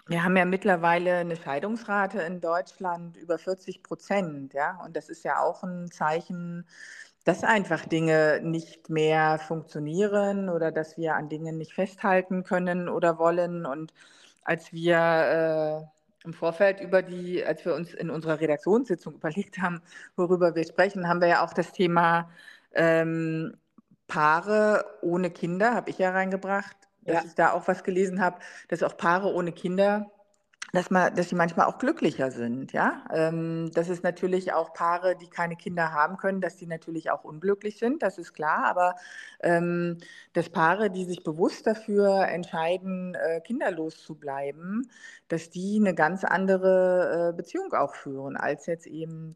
wir 0.07 0.23
haben 0.23 0.35
ja 0.35 0.45
mittlerweile 0.45 1.17
eine 1.17 1.37
Scheidungsrate 1.37 2.21
in 2.21 2.41
Deutschland 2.41 3.15
über 3.17 3.37
40 3.37 3.83
Prozent, 3.83 4.53
ja, 4.53 4.79
und 4.85 4.97
das 4.97 5.07
ist 5.09 5.23
ja 5.23 5.39
auch 5.41 5.63
ein 5.63 5.91
Zeichen, 5.91 6.65
dass 7.23 7.43
einfach 7.43 7.85
Dinge 7.85 8.41
nicht 8.43 8.89
mehr 8.89 9.39
funktionieren 9.39 10.49
oder 10.49 10.71
dass 10.71 10.97
wir 10.97 11.15
an 11.15 11.29
Dingen 11.29 11.57
nicht 11.57 11.73
festhalten 11.73 12.43
können 12.43 12.89
oder 12.89 13.17
wollen 13.17 13.65
und 13.65 13.93
als 14.43 14.73
wir 14.73 15.87
äh, 16.23 16.25
im 16.25 16.33
Vorfeld 16.33 16.81
über 16.81 17.01
die, 17.01 17.43
als 17.45 17.63
wir 17.65 17.75
uns 17.75 17.93
in 17.93 18.09
unserer 18.09 18.39
Redaktionssitzung 18.39 19.15
überlegt 19.15 19.59
haben, 19.59 19.81
worüber 20.17 20.55
wir 20.55 20.65
sprechen, 20.65 21.07
haben 21.07 21.21
wir 21.21 21.27
ja 21.29 21.45
auch 21.45 21.53
das 21.53 21.71
Thema 21.71 22.29
ähm, 22.73 23.57
Paare 24.07 24.86
ohne 25.01 25.31
Kinder, 25.31 25.73
habe 25.73 25.89
ich 25.89 25.97
ja 25.97 26.12
reingebracht, 26.12 26.75
dass 27.01 27.23
ja. 27.23 27.23
ich 27.25 27.36
da 27.36 27.51
auch 27.51 27.67
was 27.67 27.83
gelesen 27.83 28.21
habe, 28.21 28.39
dass 28.67 28.83
auch 28.83 28.97
Paare 28.97 29.33
ohne 29.33 29.51
Kinder 29.51 30.12
dass, 30.73 30.89
man, 30.89 31.15
dass 31.15 31.29
sie 31.29 31.36
manchmal 31.36 31.67
auch 31.67 31.77
glücklicher 31.77 32.31
sind, 32.31 32.73
ja. 32.73 33.05
Ähm, 33.13 33.69
dass 33.73 33.89
es 33.89 34.01
natürlich 34.03 34.53
auch 34.53 34.73
Paare, 34.73 35.15
die 35.15 35.29
keine 35.29 35.55
Kinder 35.55 35.93
haben 35.93 36.17
können, 36.17 36.41
dass 36.41 36.57
die 36.57 36.65
natürlich 36.65 37.12
auch 37.12 37.23
unglücklich 37.23 37.77
sind, 37.77 38.01
das 38.01 38.17
ist 38.17 38.33
klar, 38.33 38.65
aber 38.65 38.95
ähm, 39.41 39.99
dass 40.33 40.49
Paare, 40.49 40.89
die 40.89 41.05
sich 41.05 41.23
bewusst 41.23 41.67
dafür 41.67 42.27
entscheiden, 42.27 43.13
äh, 43.15 43.39
kinderlos 43.41 44.03
zu 44.03 44.15
bleiben, 44.15 44.89
dass 45.27 45.51
die 45.51 45.77
eine 45.79 45.93
ganz 45.93 46.23
andere 46.23 47.29
äh, 47.29 47.38
Beziehung 47.38 47.71
auch 47.73 47.93
führen, 47.95 48.36
als 48.36 48.65
jetzt 48.65 48.88
eben 48.88 49.36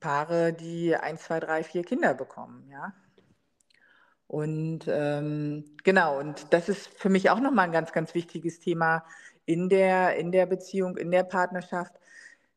Paare, 0.00 0.52
die 0.52 0.94
ein, 0.96 1.16
zwei, 1.16 1.40
drei, 1.40 1.64
vier 1.64 1.82
Kinder 1.82 2.12
bekommen, 2.14 2.68
ja. 2.70 2.92
Und 4.32 4.86
ähm, 4.88 5.62
genau, 5.84 6.18
und 6.18 6.54
das 6.54 6.70
ist 6.70 6.88
für 6.98 7.10
mich 7.10 7.28
auch 7.28 7.38
nochmal 7.38 7.66
ein 7.66 7.72
ganz, 7.72 7.92
ganz 7.92 8.14
wichtiges 8.14 8.60
Thema, 8.60 9.04
in 9.44 9.68
der, 9.68 10.16
in 10.16 10.32
der 10.32 10.46
Beziehung, 10.46 10.96
in 10.96 11.10
der 11.10 11.22
Partnerschaft, 11.22 11.92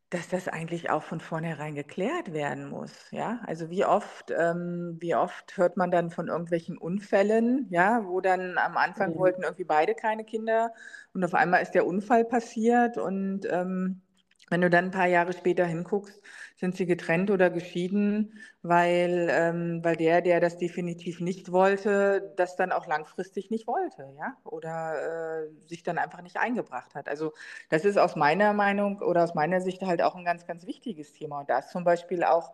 dass 0.08 0.26
das 0.28 0.48
eigentlich 0.48 0.88
auch 0.88 1.02
von 1.02 1.20
vornherein 1.20 1.74
geklärt 1.74 2.32
werden 2.32 2.70
muss. 2.70 3.10
Ja, 3.10 3.40
also 3.44 3.68
wie 3.68 3.84
oft, 3.84 4.30
ähm, 4.30 4.96
wie 5.00 5.14
oft 5.16 5.58
hört 5.58 5.76
man 5.76 5.90
dann 5.90 6.10
von 6.10 6.28
irgendwelchen 6.28 6.78
Unfällen, 6.78 7.66
ja, 7.68 8.06
wo 8.06 8.22
dann 8.22 8.56
am 8.56 8.78
Anfang 8.78 9.10
mhm. 9.10 9.18
wollten 9.18 9.42
irgendwie 9.42 9.64
beide 9.64 9.94
keine 9.94 10.24
Kinder 10.24 10.72
und 11.12 11.22
auf 11.24 11.34
einmal 11.34 11.60
ist 11.60 11.72
der 11.72 11.86
Unfall 11.86 12.24
passiert 12.24 12.96
und 12.96 13.42
ähm, 13.50 14.00
Wenn 14.48 14.60
du 14.60 14.70
dann 14.70 14.86
ein 14.86 14.90
paar 14.92 15.06
Jahre 15.08 15.32
später 15.32 15.66
hinguckst, 15.66 16.20
sind 16.56 16.76
sie 16.76 16.86
getrennt 16.86 17.30
oder 17.30 17.50
geschieden, 17.50 18.38
weil, 18.62 19.28
ähm, 19.30 19.80
weil 19.82 19.96
der, 19.96 20.22
der 20.22 20.40
das 20.40 20.56
definitiv 20.56 21.20
nicht 21.20 21.52
wollte, 21.52 22.32
das 22.36 22.56
dann 22.56 22.72
auch 22.72 22.86
langfristig 22.86 23.50
nicht 23.50 23.66
wollte, 23.66 24.08
ja, 24.18 24.36
oder 24.44 25.42
äh, 25.44 25.68
sich 25.68 25.82
dann 25.82 25.98
einfach 25.98 26.22
nicht 26.22 26.36
eingebracht 26.38 26.94
hat. 26.94 27.08
Also 27.08 27.32
das 27.70 27.84
ist 27.84 27.98
aus 27.98 28.16
meiner 28.16 28.52
Meinung 28.52 29.00
oder 29.02 29.24
aus 29.24 29.34
meiner 29.34 29.60
Sicht 29.60 29.82
halt 29.82 30.00
auch 30.02 30.14
ein 30.14 30.24
ganz, 30.24 30.46
ganz 30.46 30.66
wichtiges 30.66 31.12
Thema. 31.12 31.40
Und 31.40 31.50
da 31.50 31.58
ist 31.58 31.70
zum 31.70 31.84
Beispiel 31.84 32.24
auch 32.24 32.52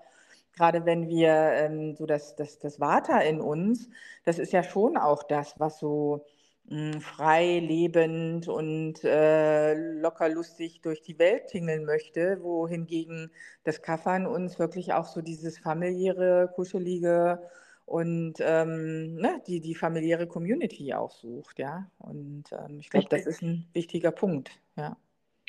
gerade 0.55 0.85
wenn 0.85 1.09
wir 1.09 1.31
ähm, 1.33 1.95
so 1.97 2.07
das, 2.07 2.37
das, 2.37 2.59
das 2.59 2.81
Vata 2.81 3.19
in 3.21 3.41
uns, 3.41 3.89
das 4.25 4.39
ist 4.39 4.53
ja 4.53 4.63
schon 4.63 4.97
auch 4.97 5.23
das, 5.23 5.59
was 5.59 5.79
so 5.79 6.25
mh, 6.65 6.93
hm, 6.95 7.01
frei 7.01 7.59
lebend 7.59 8.49
und 8.49 9.05
äh, 9.05 9.75
locker 9.75 10.29
lustig 10.29 10.81
durch 10.83 11.03
die 11.03 11.19
Welt 11.19 11.49
tingeln 11.49 11.85
möchte, 11.85 12.43
wohingegen 12.43 13.31
das 13.65 13.83
Kaffern 13.83 14.27
uns 14.27 14.59
wirklich 14.59 14.93
auch 14.93 15.07
so 15.07 15.21
dieses 15.21 15.59
familiäre, 15.59 16.51
kuschelige 16.55 17.41
und 17.85 18.35
ähm, 18.41 19.17
ne, 19.17 19.43
die, 19.47 19.61
die 19.61 19.75
familiäre 19.75 20.27
Community 20.27 20.95
auch 20.95 21.11
sucht, 21.11 21.59
ja. 21.59 21.91
Und 21.99 22.45
ähm, 22.53 22.79
ich 22.81 22.91
glaube, 22.91 23.09
das 23.11 23.27
ist 23.27 23.43
ein 23.43 23.67
wichtiger 23.73 24.13
Punkt, 24.13 24.51
ja. 24.77 24.97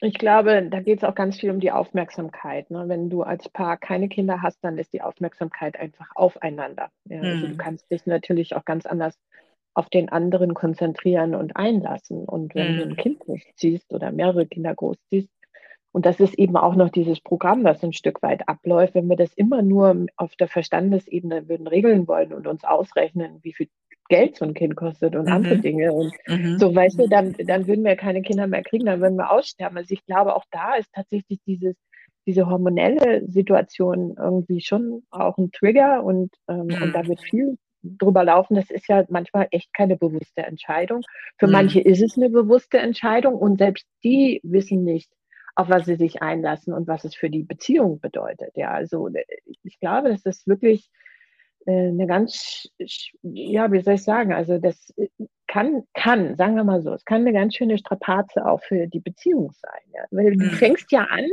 Ich 0.02 0.15
glaube, 0.15 0.67
da 0.69 0.82
geht 0.82 0.97
es 0.97 1.04
auch 1.06 1.15
ganz 1.15 1.39
viel 1.39 1.49
um 1.49 1.62
die 1.62 1.71
Aufmerksamkeit. 1.71 2.69
Ne? 2.69 2.89
Wenn 2.89 3.10
du 3.10 3.23
als 3.23 3.47
Paar 3.47 3.78
keine 3.78 4.10
Kinder 4.10 4.41
hast, 4.41 4.62
dann 4.62 4.78
ist 4.78 4.91
die 4.91 5.02
Aufmerksamkeit 5.02 5.80
einfach 5.80 6.13
aufeinander. 6.15 6.89
Ja? 7.06 7.19
Mhm. 7.19 7.23
Also 7.23 7.41
du 7.47 7.52
hm. 7.52 7.58
kannst 7.58 7.89
dich 7.89 8.06
natürlich 8.06 8.54
auch 8.54 8.65
ganz 8.65 8.86
anders 8.86 9.17
auf 9.73 9.89
den 9.89 10.09
anderen 10.09 10.53
konzentrieren 10.53 11.36
und 11.36 11.55
einlassen. 11.55 12.25
Und 12.25 12.55
wenn 12.55 12.75
mhm. 12.75 12.77
du 12.77 12.86
ein. 12.86 12.95
Kind 12.95 13.19
großziehst 13.19 13.93
oder 13.93 14.12
mehrere 14.12 14.45
Kinder 14.45 14.73
großziehst, 14.73 15.29
und 15.93 16.07
das 16.07 16.19
ist 16.19 16.33
eben 16.39 16.57
auch 16.57 16.75
noch 16.75 16.89
dieses 16.89 17.21
Programm, 17.21 17.63
das 17.63 17.83
ein 17.83 17.93
Stück 17.93 18.23
weit 18.23 18.49
abläuft, 18.49 18.95
wenn 18.95 19.07
wir 19.07 19.15
das 19.15 19.31
immer 19.36 19.62
nur 19.62 20.07
auf 20.17 20.36
der 20.36 20.47
Verstandesebene 20.47 21.47
würden 21.47 21.67
regeln 21.67 22.07
wollen 22.07 22.33
und 22.33 22.47
uns 22.47 22.63
ausrechnen, 22.63 23.39
wie 23.43 23.53
viel 23.53 23.67
Geld 24.09 24.36
so 24.36 24.43
ein 24.43 24.55
Kind 24.55 24.75
kostet 24.75 25.15
und 25.15 25.27
mhm. 25.27 25.33
andere 25.33 25.57
Dinge. 25.59 25.93
Und 25.93 26.12
mhm. 26.27 26.57
so, 26.57 26.73
weißt 26.73 26.99
du, 26.99 27.07
dann, 27.07 27.36
dann 27.38 27.67
würden 27.67 27.86
wir 27.86 27.95
keine 27.95 28.23
Kinder 28.23 28.47
mehr 28.47 28.63
kriegen, 28.63 28.86
dann 28.86 29.01
würden 29.01 29.17
wir 29.17 29.31
aussterben. 29.31 29.77
Also 29.77 29.93
ich 29.93 30.03
glaube, 30.05 30.36
auch 30.36 30.45
da 30.49 30.75
ist 30.75 30.91
tatsächlich 30.93 31.39
dieses, 31.45 31.75
diese 32.25 32.47
hormonelle 32.47 33.27
Situation 33.27 34.15
irgendwie 34.17 34.62
schon 34.62 35.03
auch 35.12 35.38
ein 35.38 35.51
Trigger 35.51 36.03
und, 36.03 36.33
ähm, 36.47 36.67
mhm. 36.67 36.81
und 36.81 36.93
da 36.93 37.05
wird 37.07 37.21
viel 37.21 37.57
drüber 37.84 38.24
laufen. 38.24 38.56
Das 38.56 38.69
ist 38.69 38.88
ja 38.88 39.06
manchmal 39.10 39.48
echt 39.52 39.74
keine 39.74 39.98
bewusste 39.98 40.41
Entscheidung. 40.41 41.02
Für 41.38 41.48
mhm. 41.48 41.54
manche 41.54 41.82
ist 41.82 42.02
es 42.02 42.17
eine 42.17 42.30
bewusste 42.30 42.80
Entscheidung 42.80 43.36
und 43.36 43.60
selbst 43.60 43.86
die 44.04 44.39
wissen 44.43 44.84
nicht, 44.84 45.12
auf 45.56 45.69
was 45.69 45.86
sie 45.86 45.96
sich 45.96 46.22
einlassen 46.22 46.74
und 46.74 46.88
was 46.88 47.04
es 47.04 47.15
für 47.15 47.30
die 47.30 47.43
Beziehung 47.43 48.00
bedeutet. 48.00 48.52
Ja, 48.56 48.72
also 48.72 49.08
äh, 49.10 49.24
ich 49.63 49.80
glaube, 49.80 50.10
das 50.10 50.26
ist 50.26 50.48
wirklich 50.48 50.89
äh, 51.65 51.89
eine 51.89 52.08
ganz, 52.08 52.69
ja, 53.22 53.72
wie 53.72 53.82
soll 53.82 53.96
ich 53.96 54.04
sagen, 54.04 54.34
also 54.34 54.58
das 54.58 54.93
äh, 54.98 55.08
kann, 55.53 55.83
kann, 55.93 56.35
sagen 56.35 56.55
wir 56.55 56.63
mal 56.63 56.81
so, 56.81 56.93
es 56.93 57.05
kann 57.05 57.21
eine 57.21 57.31
ganz 57.31 57.55
schöne 57.55 57.77
Strapaze 57.77 58.43
auch 58.43 58.63
für 58.63 58.87
die 58.87 58.99
Beziehung 58.99 59.51
sein. 59.51 59.81
Ja? 59.93 60.01
Weil 60.09 60.35
du 60.35 60.45
mhm. 60.45 60.49
fängst 60.49 60.91
ja 60.91 61.01
an, 61.03 61.27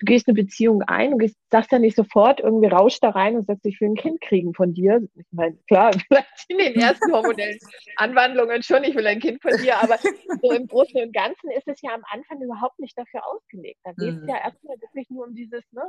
du 0.00 0.06
gehst 0.06 0.26
eine 0.26 0.34
Beziehung 0.34 0.82
ein 0.82 1.12
und 1.12 1.20
gehst, 1.20 1.38
sagst 1.52 1.70
ja 1.70 1.78
nicht 1.78 1.94
sofort 1.94 2.40
irgendwie 2.40 2.66
rauscht 2.66 3.00
da 3.04 3.10
rein 3.10 3.36
und 3.36 3.46
sagst, 3.46 3.64
ich 3.64 3.80
will 3.80 3.90
ein 3.90 3.94
Kind 3.94 4.20
kriegen 4.22 4.54
von 4.54 4.74
dir. 4.74 5.00
Ich 5.14 5.24
meine, 5.30 5.56
klar, 5.68 5.92
vielleicht 6.08 6.46
in 6.48 6.58
den 6.58 6.74
ersten 6.74 7.12
hormonellen 7.12 7.60
Anwandlungen 7.94 8.60
schon, 8.64 8.82
ich 8.82 8.96
will 8.96 9.06
ein 9.06 9.20
Kind 9.20 9.40
von 9.40 9.56
dir, 9.56 9.80
aber 9.80 9.98
so 9.98 10.50
im 10.50 10.66
Großen 10.66 11.00
und 11.00 11.14
Ganzen 11.14 11.50
ist 11.52 11.68
es 11.68 11.80
ja 11.80 11.90
am 11.94 12.02
Anfang 12.10 12.42
überhaupt 12.42 12.80
nicht 12.80 12.98
dafür 12.98 13.24
ausgelegt. 13.24 13.78
Da 13.84 13.92
geht 13.92 14.16
es 14.16 14.22
mhm. 14.22 14.28
ja 14.30 14.38
erstmal 14.42 14.80
wirklich 14.80 15.08
nur 15.10 15.28
um 15.28 15.34
dieses, 15.36 15.62
ne, 15.70 15.84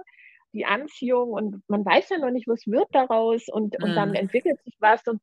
die 0.54 0.66
Anziehung 0.66 1.32
und 1.32 1.64
man 1.68 1.84
weiß 1.84 2.10
ja 2.10 2.20
noch 2.20 2.30
nicht, 2.30 2.48
was 2.48 2.68
wird 2.68 2.90
daraus 2.92 3.48
und, 3.50 3.80
mhm. 3.80 3.86
und 3.86 3.96
dann 3.96 4.10
mhm. 4.10 4.16
entwickelt 4.18 4.62
sich 4.66 4.76
was 4.80 5.08
und, 5.08 5.20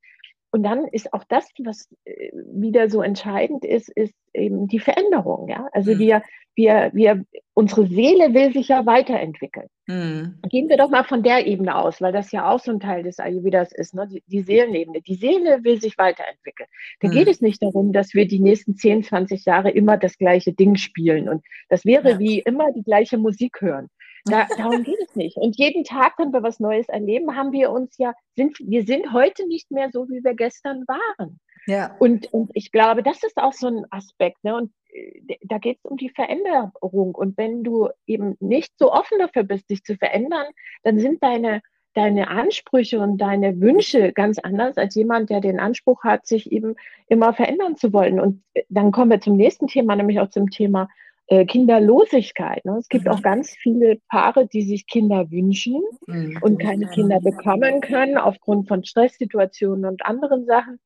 und 0.50 0.62
dann 0.62 0.86
ist 0.86 1.12
auch 1.12 1.24
das, 1.28 1.46
was 1.58 1.88
äh, 2.04 2.30
wieder 2.32 2.88
so 2.88 3.02
entscheidend 3.02 3.64
ist, 3.64 3.90
ist 3.90 4.14
eben 4.32 4.66
die 4.66 4.78
Veränderung, 4.78 5.48
ja. 5.48 5.68
Also 5.72 5.94
mhm. 5.94 5.98
wir, 5.98 6.22
wir, 6.54 6.90
wir, 6.94 7.24
unsere 7.54 7.86
Seele 7.86 8.34
will 8.34 8.52
sich 8.52 8.68
ja 8.68 8.86
weiterentwickeln. 8.86 9.68
Mhm. 9.86 10.40
Gehen 10.48 10.68
wir 10.68 10.76
doch 10.76 10.90
mal 10.90 11.04
von 11.04 11.22
der 11.22 11.46
Ebene 11.46 11.76
aus, 11.76 12.00
weil 12.00 12.12
das 12.12 12.32
ja 12.32 12.50
auch 12.50 12.60
so 12.60 12.70
ein 12.70 12.80
Teil 12.80 13.02
des 13.02 13.18
Ayurvedas 13.20 13.72
ist, 13.72 13.94
ne? 13.94 14.08
die, 14.08 14.22
die 14.26 14.40
Seelenebene. 14.40 15.02
Die 15.02 15.14
Seele 15.14 15.62
will 15.64 15.80
sich 15.80 15.96
weiterentwickeln. 15.98 16.68
Da 17.00 17.08
mhm. 17.08 17.12
geht 17.12 17.28
es 17.28 17.40
nicht 17.40 17.62
darum, 17.62 17.92
dass 17.92 18.14
wir 18.14 18.26
die 18.26 18.40
nächsten 18.40 18.76
10, 18.76 19.04
20 19.04 19.44
Jahre 19.44 19.70
immer 19.70 19.98
das 19.98 20.18
gleiche 20.18 20.52
Ding 20.52 20.76
spielen 20.76 21.28
und 21.28 21.44
das 21.68 21.84
wäre 21.84 22.12
ja. 22.12 22.18
wie 22.18 22.40
immer 22.40 22.72
die 22.72 22.82
gleiche 22.82 23.18
Musik 23.18 23.60
hören. 23.60 23.88
Da, 24.24 24.46
darum 24.56 24.82
geht 24.82 24.98
es 25.06 25.16
nicht. 25.16 25.36
Und 25.36 25.56
jeden 25.58 25.84
Tag, 25.84 26.14
wenn 26.18 26.32
wir 26.32 26.42
was 26.42 26.60
Neues 26.60 26.88
erleben, 26.88 27.36
haben 27.36 27.52
wir 27.52 27.70
uns 27.70 27.96
ja, 27.98 28.14
sind, 28.36 28.58
wir 28.60 28.84
sind 28.84 29.12
heute 29.12 29.46
nicht 29.46 29.70
mehr 29.70 29.90
so, 29.90 30.08
wie 30.08 30.22
wir 30.22 30.34
gestern 30.34 30.84
waren. 30.86 31.38
Ja. 31.66 31.94
Und, 31.98 32.32
und 32.32 32.50
ich 32.54 32.72
glaube, 32.72 33.02
das 33.02 33.22
ist 33.22 33.36
auch 33.36 33.52
so 33.52 33.68
ein 33.68 33.84
Aspekt. 33.90 34.42
Ne? 34.42 34.56
Und 34.56 34.72
äh, 34.90 35.36
da 35.42 35.58
geht 35.58 35.78
es 35.78 35.84
um 35.84 35.96
die 35.96 36.08
Veränderung. 36.08 37.14
Und 37.14 37.36
wenn 37.36 37.62
du 37.62 37.88
eben 38.06 38.36
nicht 38.40 38.72
so 38.78 38.92
offen 38.92 39.18
dafür 39.18 39.42
bist, 39.42 39.68
dich 39.70 39.84
zu 39.84 39.96
verändern, 39.96 40.46
dann 40.82 40.98
sind 40.98 41.22
deine, 41.22 41.60
deine 41.94 42.28
Ansprüche 42.28 43.00
und 43.00 43.18
deine 43.18 43.60
Wünsche 43.60 44.12
ganz 44.12 44.38
anders 44.38 44.78
als 44.78 44.94
jemand, 44.94 45.30
der 45.30 45.40
den 45.40 45.60
Anspruch 45.60 46.04
hat, 46.04 46.26
sich 46.26 46.50
eben 46.50 46.74
immer 47.08 47.34
verändern 47.34 47.76
zu 47.76 47.92
wollen. 47.92 48.18
Und 48.18 48.42
äh, 48.54 48.62
dann 48.70 48.90
kommen 48.90 49.10
wir 49.10 49.20
zum 49.20 49.36
nächsten 49.36 49.66
Thema, 49.66 49.94
nämlich 49.94 50.20
auch 50.20 50.30
zum 50.30 50.50
Thema 50.50 50.88
äh, 51.28 51.44
Kinderlosigkeit. 51.44 52.64
Ne? 52.64 52.76
Es 52.78 52.88
gibt 52.88 53.04
mhm. 53.04 53.10
auch 53.12 53.22
ganz 53.22 53.50
viele 53.50 54.00
Paare, 54.08 54.46
die 54.46 54.62
sich 54.62 54.86
Kinder 54.86 55.30
wünschen 55.30 55.82
mhm. 56.06 56.38
und 56.40 56.58
keine 56.58 56.88
Kinder 56.88 57.20
bekommen 57.20 57.80
können 57.80 58.16
aufgrund 58.16 58.66
von 58.66 58.84
Stresssituationen 58.84 59.84
und 59.84 60.04
anderen 60.04 60.46
Sachen. 60.46 60.80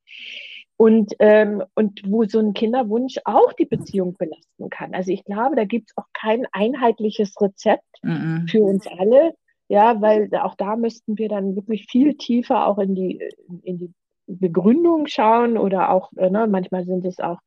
Und, 0.77 1.13
ähm, 1.21 1.63
und 1.77 2.03
wo 2.05 2.25
so 2.25 2.41
ein 2.41 2.55
Kinderwunsch 2.55 3.19
auch 3.25 3.53
die 3.53 3.67
Beziehung 3.67 4.17
belasten 4.19 4.69
kann. 4.69 4.95
Also 4.95 5.13
ich 5.13 5.23
glaube, 5.25 5.55
da 5.55 5.65
gibt 5.65 5.91
es 5.91 5.97
auch 5.97 6.07
kein 6.13 6.45
einheitliches 6.51 7.41
Rezept 7.41 7.85
mhm. 8.03 8.47
für 8.49 8.63
uns 8.63 8.89
alle. 8.89 9.35
Ja, 9.69 10.01
weil 10.01 10.29
auch 10.35 10.57
da 10.57 10.75
müssten 10.75 11.17
wir 11.19 11.29
dann 11.29 11.55
wirklich 11.55 11.87
viel 11.89 12.15
tiefer 12.15 12.67
auch 12.67 12.79
in 12.79 12.97
die, 12.97 13.23
in 13.63 13.79
die 13.79 13.93
Begründung 14.27 15.07
schauen 15.07 15.57
oder 15.57 15.91
auch, 15.91 16.11
äh, 16.17 16.31
ne, 16.31 16.47
manchmal 16.49 16.85
sind 16.85 17.05
es 17.07 17.21
auch 17.21 17.39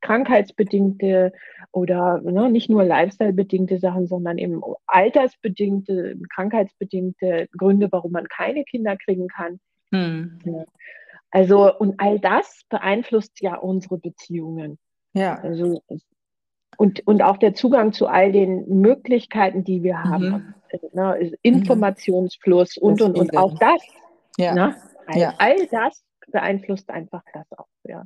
krankheitsbedingte 0.00 1.32
oder 1.72 2.20
ne, 2.22 2.50
nicht 2.50 2.70
nur 2.70 2.84
lifestyle-bedingte 2.84 3.78
Sachen, 3.78 4.06
sondern 4.06 4.38
eben 4.38 4.62
altersbedingte, 4.86 6.16
krankheitsbedingte 6.34 7.48
Gründe, 7.56 7.88
warum 7.90 8.12
man 8.12 8.26
keine 8.28 8.64
Kinder 8.64 8.96
kriegen 8.96 9.28
kann. 9.28 9.60
Hm. 9.92 10.38
Ja. 10.44 10.64
Also, 11.30 11.76
und 11.78 12.00
all 12.00 12.18
das 12.18 12.62
beeinflusst 12.68 13.40
ja 13.40 13.56
unsere 13.56 13.98
Beziehungen. 13.98 14.78
Ja. 15.12 15.38
Also, 15.40 15.82
und, 16.76 17.06
und 17.06 17.22
auch 17.22 17.36
der 17.36 17.54
Zugang 17.54 17.92
zu 17.92 18.06
all 18.06 18.32
den 18.32 18.80
Möglichkeiten, 18.80 19.64
die 19.64 19.82
wir 19.82 20.02
haben. 20.02 20.28
Mhm. 20.30 20.54
Ne, 20.92 21.32
Informationsfluss 21.42 22.76
und, 22.76 23.02
und, 23.02 23.18
und 23.18 23.36
auch 23.36 23.58
das. 23.58 23.82
Ja. 24.38 24.54
Ne, 24.54 24.76
all, 25.06 25.18
ja. 25.18 25.34
all 25.38 25.66
das 25.66 26.04
beeinflusst 26.30 26.88
einfach 26.90 27.22
das 27.32 27.46
auch. 27.58 27.68
Ja. 27.84 28.04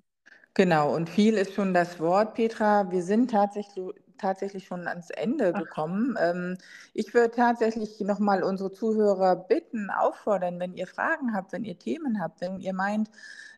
Genau, 0.54 0.94
und 0.94 1.10
viel 1.10 1.34
ist 1.34 1.54
schon 1.54 1.74
das 1.74 1.98
Wort, 1.98 2.34
Petra. 2.34 2.88
Wir 2.90 3.02
sind 3.02 3.32
tatsächlich, 3.32 3.92
tatsächlich 4.18 4.66
schon 4.66 4.86
ans 4.86 5.10
Ende 5.10 5.52
Ach. 5.52 5.58
gekommen. 5.58 6.16
Ähm, 6.20 6.58
ich 6.92 7.12
würde 7.12 7.34
tatsächlich 7.34 8.00
nochmal 8.00 8.44
unsere 8.44 8.70
Zuhörer 8.70 9.34
bitten, 9.34 9.90
auffordern, 9.90 10.60
wenn 10.60 10.74
ihr 10.74 10.86
Fragen 10.86 11.34
habt, 11.34 11.52
wenn 11.52 11.64
ihr 11.64 11.76
Themen 11.76 12.20
habt, 12.20 12.40
wenn 12.40 12.60
ihr 12.60 12.72
meint, 12.72 13.10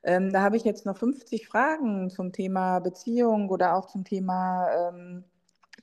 ähm, 0.04 0.32
da 0.32 0.40
habe 0.40 0.56
ich 0.56 0.64
jetzt 0.64 0.86
noch 0.86 0.96
50 0.96 1.48
Fragen 1.48 2.08
zum 2.10 2.32
Thema 2.32 2.78
Beziehung 2.78 3.50
oder 3.50 3.74
auch 3.74 3.88
zum 3.88 4.04
Thema 4.04 4.68
ähm, 4.70 5.24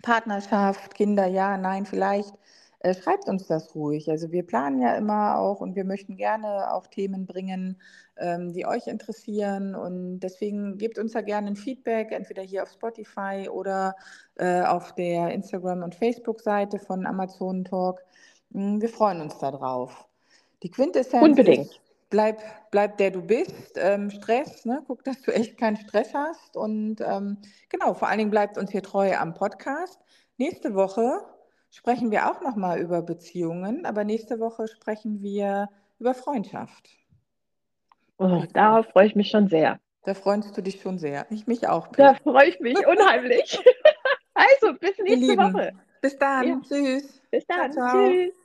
Partnerschaft, 0.01 0.95
Kinder, 0.95 1.27
ja, 1.27 1.57
nein, 1.57 1.85
vielleicht 1.85 2.33
äh, 2.83 2.93
schreibt 2.93 3.29
uns 3.29 3.47
das 3.47 3.73
ruhig. 3.75 4.11
Also 4.11 4.31
wir 4.31 4.45
planen 4.45 4.81
ja 4.81 4.95
immer 4.95 5.37
auch 5.37 5.61
und 5.61 5.75
wir 5.75 5.85
möchten 5.85 6.17
gerne 6.17 6.73
auch 6.73 6.87
Themen 6.87 7.25
bringen, 7.25 7.81
ähm, 8.17 8.51
die 8.51 8.65
euch 8.65 8.87
interessieren. 8.87 9.73
Und 9.73 10.19
deswegen 10.19 10.77
gebt 10.77 10.99
uns 10.99 11.13
da 11.13 11.21
gerne 11.21 11.47
ein 11.47 11.55
Feedback, 11.55 12.11
entweder 12.11 12.43
hier 12.43 12.63
auf 12.63 12.71
Spotify 12.71 13.47
oder 13.49 13.95
äh, 14.35 14.61
auf 14.63 14.93
der 14.95 15.31
Instagram- 15.33 15.81
und 15.81 15.95
Facebook-Seite 15.95 16.77
von 16.77 17.07
Amazon 17.07 17.63
Talk. 17.63 18.03
Hm, 18.51 18.81
wir 18.81 18.89
freuen 18.89 19.21
uns 19.21 19.37
darauf. 19.39 20.05
Die 20.61 20.69
Quintessenz 20.69 21.23
Unbedingt. 21.23 21.67
Ist, 21.67 21.81
bleib, 22.09 22.41
bleib 22.69 22.97
der 22.97 23.11
du 23.11 23.21
bist. 23.21 23.77
Ähm, 23.77 24.09
Stress, 24.09 24.65
ne? 24.65 24.83
guck, 24.87 25.05
dass 25.05 25.21
du 25.21 25.33
echt 25.33 25.57
keinen 25.57 25.77
Stress 25.77 26.13
hast. 26.13 26.57
Und 26.57 26.99
ähm, 26.99 27.37
genau, 27.69 27.93
vor 27.93 28.09
allen 28.09 28.17
Dingen 28.17 28.31
bleibt 28.31 28.57
uns 28.57 28.71
hier 28.71 28.83
treu 28.83 29.15
am 29.15 29.33
Podcast. 29.33 29.99
Nächste 30.37 30.75
Woche 30.75 31.21
sprechen 31.73 32.11
wir 32.11 32.29
auch 32.31 32.41
nochmal 32.41 32.79
über 32.79 33.01
Beziehungen, 33.01 33.85
aber 33.85 34.03
nächste 34.03 34.39
Woche 34.39 34.67
sprechen 34.67 35.21
wir 35.21 35.69
über 35.99 36.13
Freundschaft. 36.13 36.89
Oh, 38.17 38.43
darauf 38.53 38.85
freue 38.87 39.07
ich 39.07 39.15
mich 39.15 39.29
schon 39.29 39.49
sehr. 39.49 39.79
Da 40.05 40.13
freust 40.13 40.55
du 40.55 40.61
dich 40.61 40.81
schon 40.81 40.99
sehr. 40.99 41.25
Ich 41.29 41.47
mich 41.47 41.67
auch. 41.67 41.91
Peter. 41.91 42.13
Da 42.13 42.31
freue 42.31 42.49
ich 42.49 42.59
mich 42.59 42.77
unheimlich. 42.85 43.57
also, 44.33 44.73
bis 44.79 44.97
nächste 44.99 45.37
Woche. 45.37 45.71
Bis 46.01 46.17
dann. 46.17 46.47
Ja. 46.47 46.61
Tschüss. 46.61 47.21
Bis 47.31 47.45
dann. 47.47 47.71
Ciao, 47.71 47.87
ciao. 47.87 48.11
Tschüss. 48.11 48.42